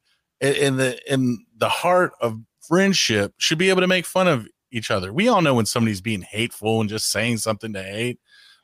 [0.41, 4.93] in the in the heart of friendship should be able to make fun of each
[4.93, 5.13] other.
[5.13, 8.21] We all know when somebody's being hateful and just saying something to hate.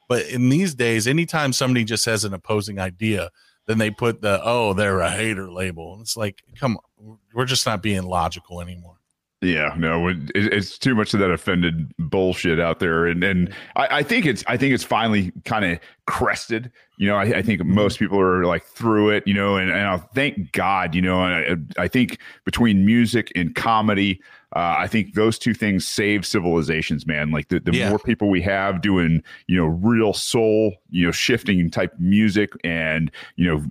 [0.08, 3.30] But in these days, anytime somebody just has an opposing idea,
[3.66, 5.98] then they put the oh, they're a hater label.
[6.00, 8.98] It's like, come on, we're just not being logical anymore.
[9.42, 13.98] Yeah, no, it, it's too much of that offended bullshit out there, and and I,
[13.98, 16.70] I think it's I think it's finally kind of crested.
[16.96, 17.74] You know, I, I, think mm-hmm.
[17.74, 19.26] most people are like through it.
[19.26, 20.94] You know, and, and I thank God.
[20.94, 24.20] You know, I, I think between music and comedy,
[24.54, 27.32] uh, I think those two things save civilizations, man.
[27.32, 27.88] Like the, the yeah.
[27.88, 33.10] more people we have doing, you know, real soul, you know, shifting type music, and
[33.34, 33.64] you know,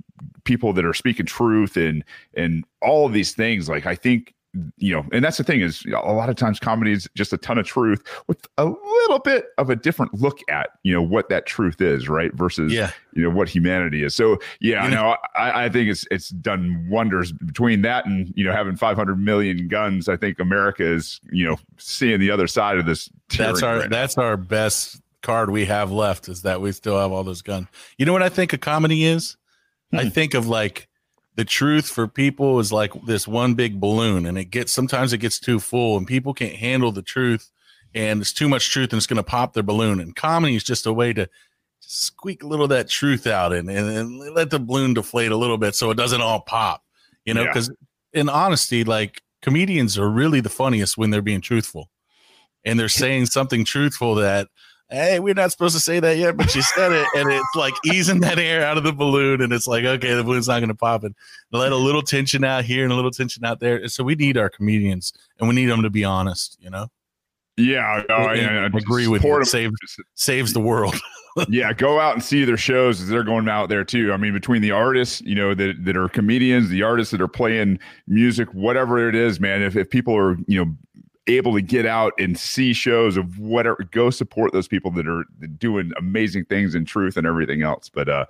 [0.44, 2.04] people that are speaking truth and
[2.34, 3.70] and all of these things.
[3.70, 4.34] Like I think
[4.78, 7.38] you know, and that's the thing is a lot of times comedy is just a
[7.38, 11.30] ton of truth with a little bit of a different look at, you know, what
[11.30, 12.34] that truth is, right?
[12.34, 12.92] Versus, yeah.
[13.14, 14.14] you know, what humanity is.
[14.14, 18.44] So, yeah, you know, I, I think it's, it's done wonders between that and, you
[18.44, 20.10] know, having 500 million guns.
[20.10, 23.10] I think America is, you know, seeing the other side of this.
[23.38, 27.12] That's our, right that's our best card we have left is that we still have
[27.12, 27.68] all those guns.
[27.98, 29.38] You know what I think a comedy is?
[29.92, 30.00] Hmm.
[30.00, 30.90] I think of like,
[31.36, 35.20] the truth for people is like this one big balloon and it gets sometimes it
[35.20, 37.52] gets too full and people can't handle the truth
[37.94, 40.64] and it's too much truth and it's going to pop their balloon and comedy is
[40.64, 41.28] just a way to
[41.80, 45.38] squeak a little of that truth out and, and, and let the balloon deflate a
[45.38, 46.84] little bit so it doesn't all pop
[47.26, 47.70] you know because
[48.14, 48.22] yeah.
[48.22, 51.90] in honesty like comedians are really the funniest when they're being truthful
[52.64, 54.48] and they're saying something truthful that
[54.92, 57.74] hey, we're not supposed to say that yet, but you said it, and it's like
[57.86, 60.70] easing that air out of the balloon, and it's like, okay, the balloon's not going
[60.70, 61.16] to pop, and
[61.52, 63.88] let a little tension out here and a little tension out there.
[63.88, 66.88] So we need our comedians, and we need them to be honest, you know.
[67.58, 69.40] Yeah, no, I, I, I agree with you.
[69.40, 69.76] It saves,
[70.16, 70.96] saves the world.
[71.50, 74.12] yeah, go out and see their shows as they're going out there too.
[74.12, 77.28] I mean, between the artists, you know, that, that are comedians, the artists that are
[77.28, 80.76] playing music, whatever it is, man, if, if people are, you know,
[81.28, 85.24] able to get out and see shows of whatever go support those people that are
[85.58, 87.90] doing amazing things in truth and everything else.
[87.90, 88.26] But uh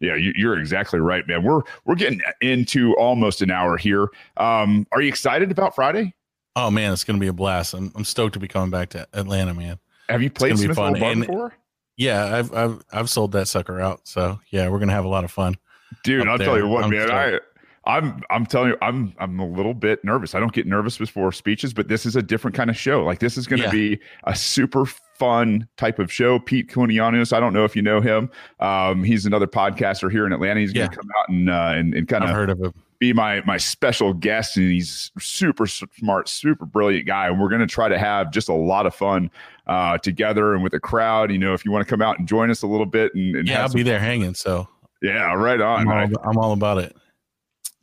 [0.00, 1.42] yeah you, are exactly right man.
[1.44, 4.08] We're we're getting into almost an hour here.
[4.36, 6.14] Um are you excited about friday?
[6.56, 7.74] Oh man it's gonna be a blast.
[7.74, 9.78] I'm, I'm stoked to be coming back to atlanta man.
[10.08, 11.54] Have you played Smith Bar before?
[11.96, 14.08] yeah I've, I've i've sold that sucker out.
[14.08, 15.56] So yeah we're gonna have a lot of fun
[16.04, 16.46] dude i'll there.
[16.46, 17.38] tell you what I'm man i
[17.84, 20.34] I'm I'm telling you, I'm I'm a little bit nervous.
[20.34, 23.02] I don't get nervous before speeches, but this is a different kind of show.
[23.04, 23.72] Like this is going to yeah.
[23.72, 26.38] be a super fun type of show.
[26.38, 28.30] Pete Kounianos, I don't know if you know him.
[28.60, 30.60] Um, he's another podcaster here in Atlanta.
[30.60, 30.96] He's going to yeah.
[30.96, 32.72] come out and uh, and, and kind of heard of him.
[33.00, 37.26] Be my my special guest, and he's super smart, super brilliant guy.
[37.26, 39.28] And we're going to try to have just a lot of fun
[39.66, 41.32] uh, together and with the crowd.
[41.32, 43.34] You know, if you want to come out and join us a little bit, and,
[43.34, 44.34] and yeah, I'll be there hanging.
[44.34, 44.68] So
[45.02, 45.88] yeah, right on.
[45.88, 46.94] I'm all, I'm all about it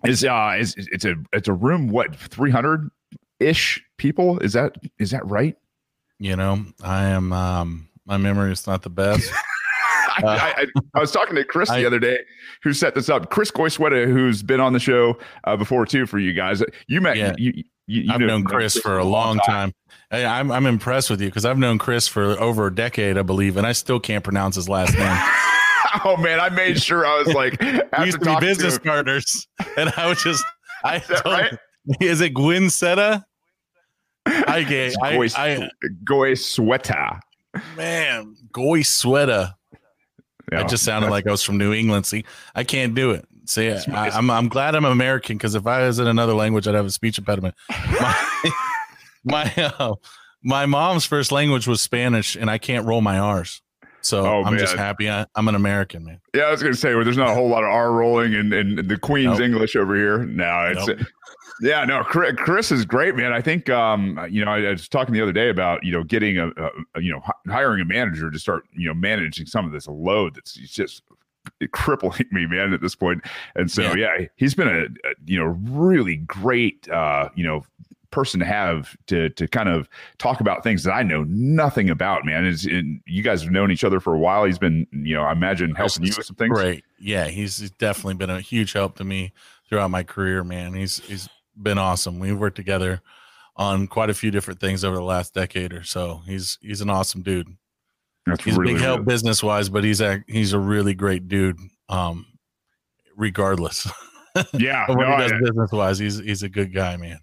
[0.06, 2.90] is uh is it's a it's a room what 300
[3.40, 5.56] ish people is that is that right
[6.20, 9.32] you know i am um my memory is not the best
[10.24, 12.20] I, I, I, was talking to Chris the other day,
[12.64, 13.30] who set this up.
[13.30, 16.62] Chris Goizueta, who's been on the show uh, before too, for you guys.
[16.88, 17.16] You met.
[17.16, 17.34] Yeah.
[17.38, 17.64] You, you,
[18.04, 19.74] you I've know, known Chris, for a long time.
[20.12, 20.28] time.
[20.28, 23.58] I'm I'm impressed with you because I've known Chris for over a decade, I believe,
[23.58, 25.18] and I still can't pronounce his last name.
[26.06, 29.48] oh man, I made sure I was like, we used to be business to partners,
[29.78, 30.44] and I was just,
[30.84, 31.58] I is told, right?
[32.00, 33.26] is it Gwen Seta?
[34.26, 35.70] I get, I, Goy, I,
[36.04, 37.20] Goizueta.
[37.76, 39.54] Man, Goizueta.
[40.52, 40.62] Yeah.
[40.62, 42.06] I just sounded like I was from New England.
[42.06, 42.26] See,
[42.56, 43.26] I can't do it.
[43.46, 46.68] See, I, am I'm, I'm glad I'm American because if I was in another language,
[46.68, 47.56] I'd have a speech impediment.
[47.70, 48.52] My
[49.24, 49.96] my, uh,
[50.44, 53.62] my mom's first language was Spanish, and I can't roll my R's.
[54.02, 54.60] So oh, I'm man.
[54.60, 56.22] just happy I, am an American, man.
[56.34, 58.34] Yeah, I was going to say, well, there's not a whole lot of R rolling
[58.34, 59.42] and, and the Queen's nope.
[59.42, 60.26] English over here.
[60.26, 61.00] No, it's, nope.
[61.62, 63.34] yeah, no, Chris is great, man.
[63.34, 66.04] I think, um, you know, I, I was talking the other day about, you know,
[66.04, 69.72] getting a, a, you know, hiring a manager to start, you know, managing some of
[69.72, 71.04] this load that's just
[71.72, 73.24] crippling me, man, at this point.
[73.56, 77.64] And so, yeah, yeah he's been a, a, you know, really great, uh, you know,
[78.12, 79.88] person to have to to kind of
[80.18, 82.46] talk about things that I know nothing about, man.
[82.46, 84.46] Is you guys have known each other for a while.
[84.46, 86.58] He's been, you know, I imagine helping you with some things.
[86.58, 86.84] Great.
[87.00, 89.34] Yeah, he's definitely been a huge help to me
[89.68, 90.74] throughout my career, man.
[90.74, 91.30] He's he's
[91.62, 92.20] been awesome.
[92.20, 93.02] We've worked together
[93.56, 96.22] on quite a few different things over the last decade or so.
[96.26, 97.56] He's he's an awesome dude.
[98.26, 101.28] That's he's really a big help business wise, but he's a he's a really great
[101.28, 101.58] dude.
[101.88, 102.26] Um,
[103.16, 103.88] regardless.
[104.54, 107.20] Yeah, no, business wise, he's he's a good guy, man.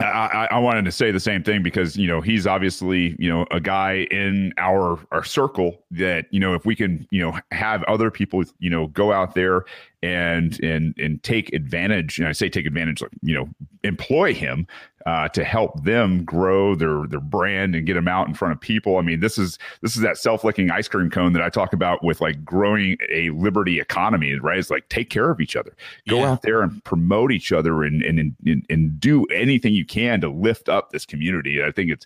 [0.00, 3.46] I, I, wanted to say the same thing because you know he's obviously you know
[3.50, 7.82] a guy in our our circle that you know if we can you know have
[7.84, 9.64] other people you know go out there
[10.02, 13.48] and and and take advantage and I say take advantage like you know
[13.82, 14.68] employ him
[15.08, 18.60] uh, to help them grow their their brand and get them out in front of
[18.60, 18.98] people.
[18.98, 21.72] I mean, this is this is that self licking ice cream cone that I talk
[21.72, 24.58] about with like growing a liberty economy, right?
[24.58, 25.74] It's like take care of each other,
[26.08, 26.32] go yeah.
[26.32, 30.28] out there and promote each other, and, and and and do anything you can to
[30.28, 31.64] lift up this community.
[31.64, 32.04] I think it's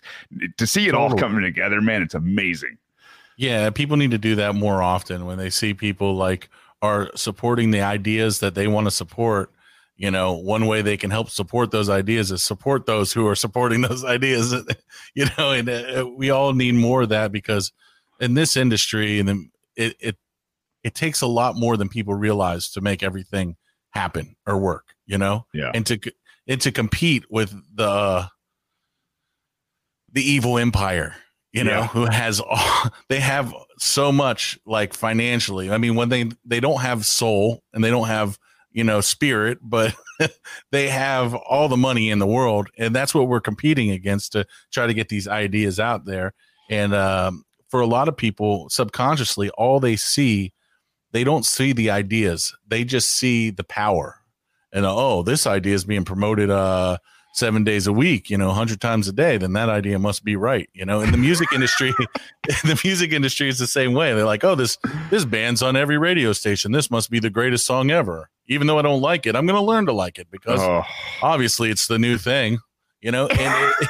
[0.55, 2.03] to see it all coming together, man.
[2.03, 2.77] It's amazing.
[3.35, 6.47] Yeah, people need to do that more often when they see people like
[6.81, 9.51] are supporting the ideas that they want to support
[9.95, 13.35] you know one way they can help support those ideas is support those who are
[13.35, 14.53] supporting those ideas
[15.15, 17.71] you know and uh, we all need more of that because
[18.19, 20.17] in this industry and it, it
[20.83, 23.55] it takes a lot more than people realize to make everything
[23.91, 25.45] happen or work you know?
[25.53, 25.71] Yeah.
[25.73, 25.99] And to
[26.47, 28.27] and to compete with the
[30.11, 31.15] the evil empire
[31.51, 31.87] you know yeah.
[31.87, 35.71] who has all they have so much like financially.
[35.71, 38.37] I mean when they they don't have soul and they don't have
[38.73, 39.95] you know, spirit, but
[40.71, 44.45] they have all the money in the world, and that's what we're competing against to
[44.71, 46.33] try to get these ideas out there.
[46.69, 50.53] And um, for a lot of people, subconsciously, all they see,
[51.11, 54.17] they don't see the ideas; they just see the power.
[54.71, 56.49] And oh, this idea is being promoted.
[56.49, 56.97] Uh,
[57.33, 60.35] seven days a week, you know, hundred times a day, then that idea must be
[60.35, 60.69] right.
[60.73, 61.91] You know, in the music industry,
[62.63, 64.13] the music industry is the same way.
[64.13, 64.77] They're like, oh, this
[65.09, 66.71] this band's on every radio station.
[66.71, 68.29] This must be the greatest song ever.
[68.47, 70.83] Even though I don't like it, I'm going to learn to like it because oh.
[71.21, 72.59] obviously it's the new thing.
[73.01, 73.89] You know, and it,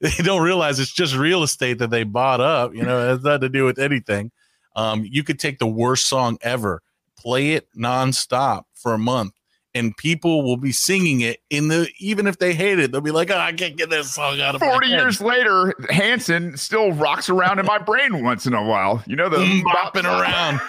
[0.00, 2.74] they don't realize it's just real estate that they bought up.
[2.74, 4.30] You know, it has nothing to do with anything.
[4.76, 6.82] Um, you could take the worst song ever,
[7.16, 9.32] play it nonstop for a month,
[9.78, 13.10] and people will be singing it in the even if they hate it, they'll be
[13.10, 17.28] like, "Oh, I can't get this song out of 40 years later, Hanson still rocks
[17.28, 19.02] around in my brain once in a while.
[19.06, 20.60] You know the mm, bopping around.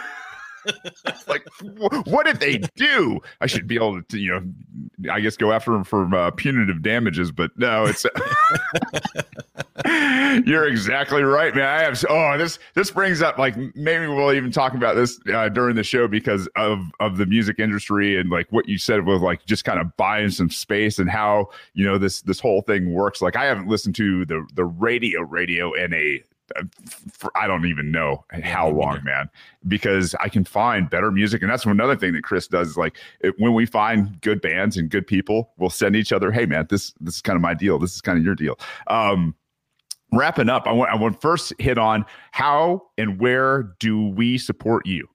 [1.28, 1.46] like,
[2.06, 3.20] what did they do?
[3.42, 6.82] I should be able to, you know, I guess go after them for uh, punitive
[6.82, 8.06] damages, but no, it's.
[10.46, 11.66] You're exactly right, man.
[11.66, 12.04] I have.
[12.10, 15.84] Oh, this this brings up like maybe we'll even talk about this uh, during the
[15.84, 19.64] show because of of the music industry and like what you said was like just
[19.64, 23.22] kind of buying some space and how you know this this whole thing works.
[23.22, 26.22] Like I haven't listened to the the radio radio in a
[27.12, 29.30] for, I don't even know how long, man,
[29.68, 31.42] because I can find better music.
[31.42, 34.78] And that's another thing that Chris does is like it, when we find good bands
[34.78, 37.54] and good people, we'll send each other, Hey man, this, this is kind of my
[37.54, 37.80] deal.
[37.80, 38.60] This is kind of your deal.
[38.88, 39.36] Um,
[40.12, 44.86] wrapping up, I want, I want first hit on how and where do we support
[44.86, 45.08] you?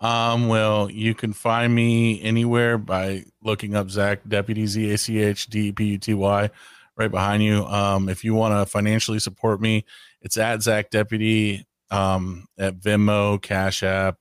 [0.00, 5.18] Um, well, you can find me anywhere by looking up Zach Deputy Z A C
[5.18, 6.50] H D P U T Y
[6.96, 7.64] right behind you.
[7.64, 9.84] Um, if you want to financially support me,
[10.22, 14.16] it's at Zach Deputy um, at Venmo, Cash App,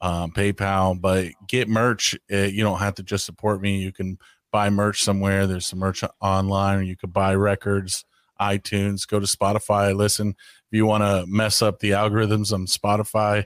[0.00, 1.00] um, PayPal.
[1.00, 2.14] But get merch.
[2.28, 3.78] It, uh, you don't have to just support me.
[3.78, 4.18] You can
[4.52, 5.46] buy merch somewhere.
[5.46, 8.04] There's some merch online, or you could buy records,
[8.40, 9.06] iTunes.
[9.06, 9.94] Go to Spotify.
[9.96, 10.30] Listen.
[10.30, 13.44] If you want to mess up the algorithms on Spotify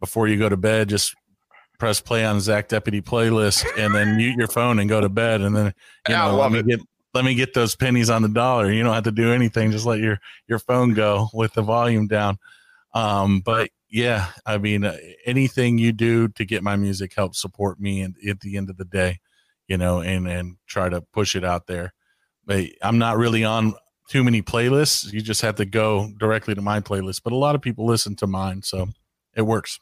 [0.00, 1.14] before you go to bed, just
[1.78, 5.40] press play on Zach Deputy playlist and then mute your phone and go to bed.
[5.40, 5.74] And then
[6.08, 6.80] you know, let me get
[7.18, 8.70] let me get those pennies on the dollar.
[8.70, 9.72] You don't have to do anything.
[9.72, 12.38] Just let your your phone go with the volume down.
[12.94, 14.96] Um, but yeah, I mean, uh,
[15.26, 18.76] anything you do to get my music helps support me, and at the end of
[18.76, 19.18] the day,
[19.66, 21.92] you know, and and try to push it out there.
[22.46, 23.74] But I'm not really on
[24.08, 25.12] too many playlists.
[25.12, 27.22] You just have to go directly to my playlist.
[27.24, 28.90] But a lot of people listen to mine, so
[29.34, 29.80] it works.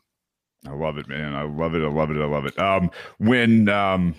[0.67, 1.35] I love it, man.
[1.35, 1.83] I love it.
[1.83, 2.17] I love it.
[2.17, 2.59] I love it.
[2.59, 4.15] Um, when um,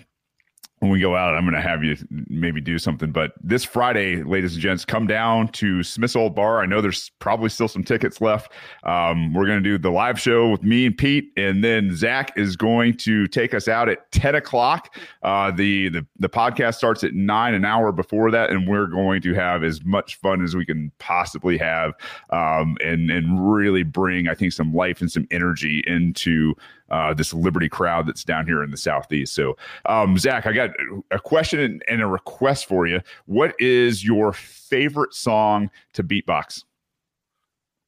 [0.80, 1.96] when we go out, I'm going to have you
[2.28, 3.10] maybe do something.
[3.10, 6.62] But this Friday, ladies and gents, come down to Smith's Olde Bar.
[6.62, 8.52] I know there's probably still some tickets left.
[8.84, 12.32] Um, we're going to do the live show with me and Pete, and then Zach
[12.36, 14.96] is going to take us out at 10 o'clock.
[15.22, 19.20] Uh, the, the the podcast starts at nine, an hour before that, and we're going
[19.22, 21.94] to have as much fun as we can possibly have,
[22.30, 26.54] um, and and really bring, I think, some life and some energy into
[26.90, 29.34] uh, this Liberty crowd that's down here in the Southeast.
[29.34, 30.70] So, um, Zach, I got
[31.10, 33.00] a question and a request for you.
[33.26, 36.64] What is your favorite song to beatbox?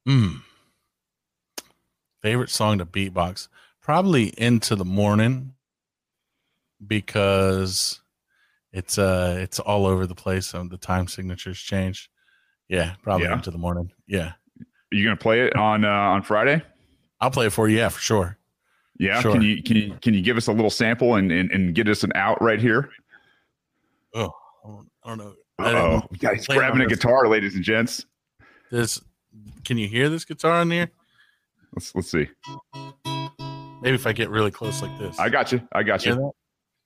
[0.06, 0.36] Hmm.
[2.22, 3.48] Favorite song to beatbox?
[3.80, 5.54] Probably Into the Morning
[6.86, 8.00] because
[8.72, 10.46] it's uh it's all over the place.
[10.46, 12.10] So the time signatures change.
[12.68, 13.34] Yeah, probably yeah.
[13.34, 13.90] Into the Morning.
[14.06, 14.32] Yeah.
[14.58, 16.62] Are you gonna play it on uh, on Friday?
[17.20, 17.78] I'll play it for you.
[17.78, 18.38] Yeah, for sure.
[19.00, 19.20] Yeah.
[19.22, 19.32] Sure.
[19.32, 21.88] Can you can you can you give us a little sample and, and and get
[21.88, 22.90] us an out right here?
[24.14, 24.30] Oh,
[25.02, 25.34] I don't know.
[25.58, 26.98] I don't Oh, he's grabbing a this.
[26.98, 28.04] guitar, ladies and gents.
[28.70, 29.00] This
[29.64, 30.90] can you hear this guitar in here?
[31.74, 32.28] Let's let's see.
[33.80, 35.18] Maybe if I get really close like this.
[35.18, 35.66] I got you.
[35.72, 36.32] I got Hear you.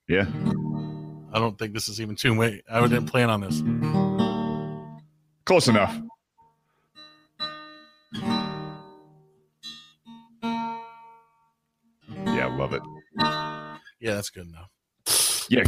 [0.07, 0.25] Yeah.
[1.33, 2.63] I don't think this is even too way.
[2.71, 3.61] I didn't plan on this.
[5.43, 5.99] Close enough.
[12.57, 12.81] Love it.
[13.99, 14.69] Yeah, that's good enough.
[15.49, 15.63] Yeah.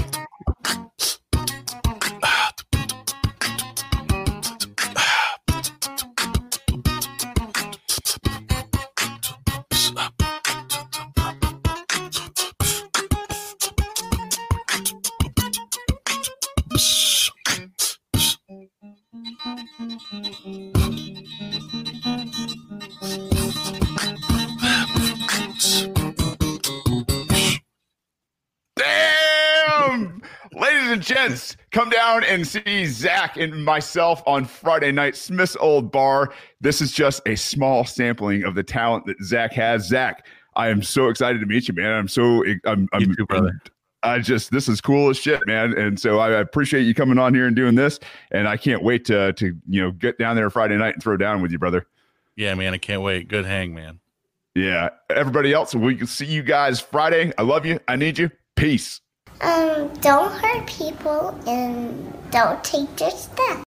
[31.72, 36.34] Come down and see Zach and myself on Friday night, Smith's Olde Bar.
[36.62, 39.88] This is just a small sampling of the talent that Zach has.
[39.88, 41.92] Zach, I am so excited to meet you, man.
[41.92, 43.62] I'm so I'm, I'm too, brother.
[44.04, 45.78] I just this is cool as shit, man.
[45.78, 48.00] And so I appreciate you coming on here and doing this.
[48.32, 51.18] And I can't wait to to you know get down there Friday night and throw
[51.18, 51.86] down with you, brother.
[52.38, 53.28] Yeah, man, I can't wait.
[53.28, 54.00] Good hang, man.
[54.56, 54.90] Yeah.
[55.10, 57.34] Everybody else, we can see you guys Friday.
[57.38, 57.80] I love you.
[57.88, 58.32] I need you.
[58.56, 59.02] Peace.
[59.42, 63.67] Um, don't hurt people and don't take their stuff.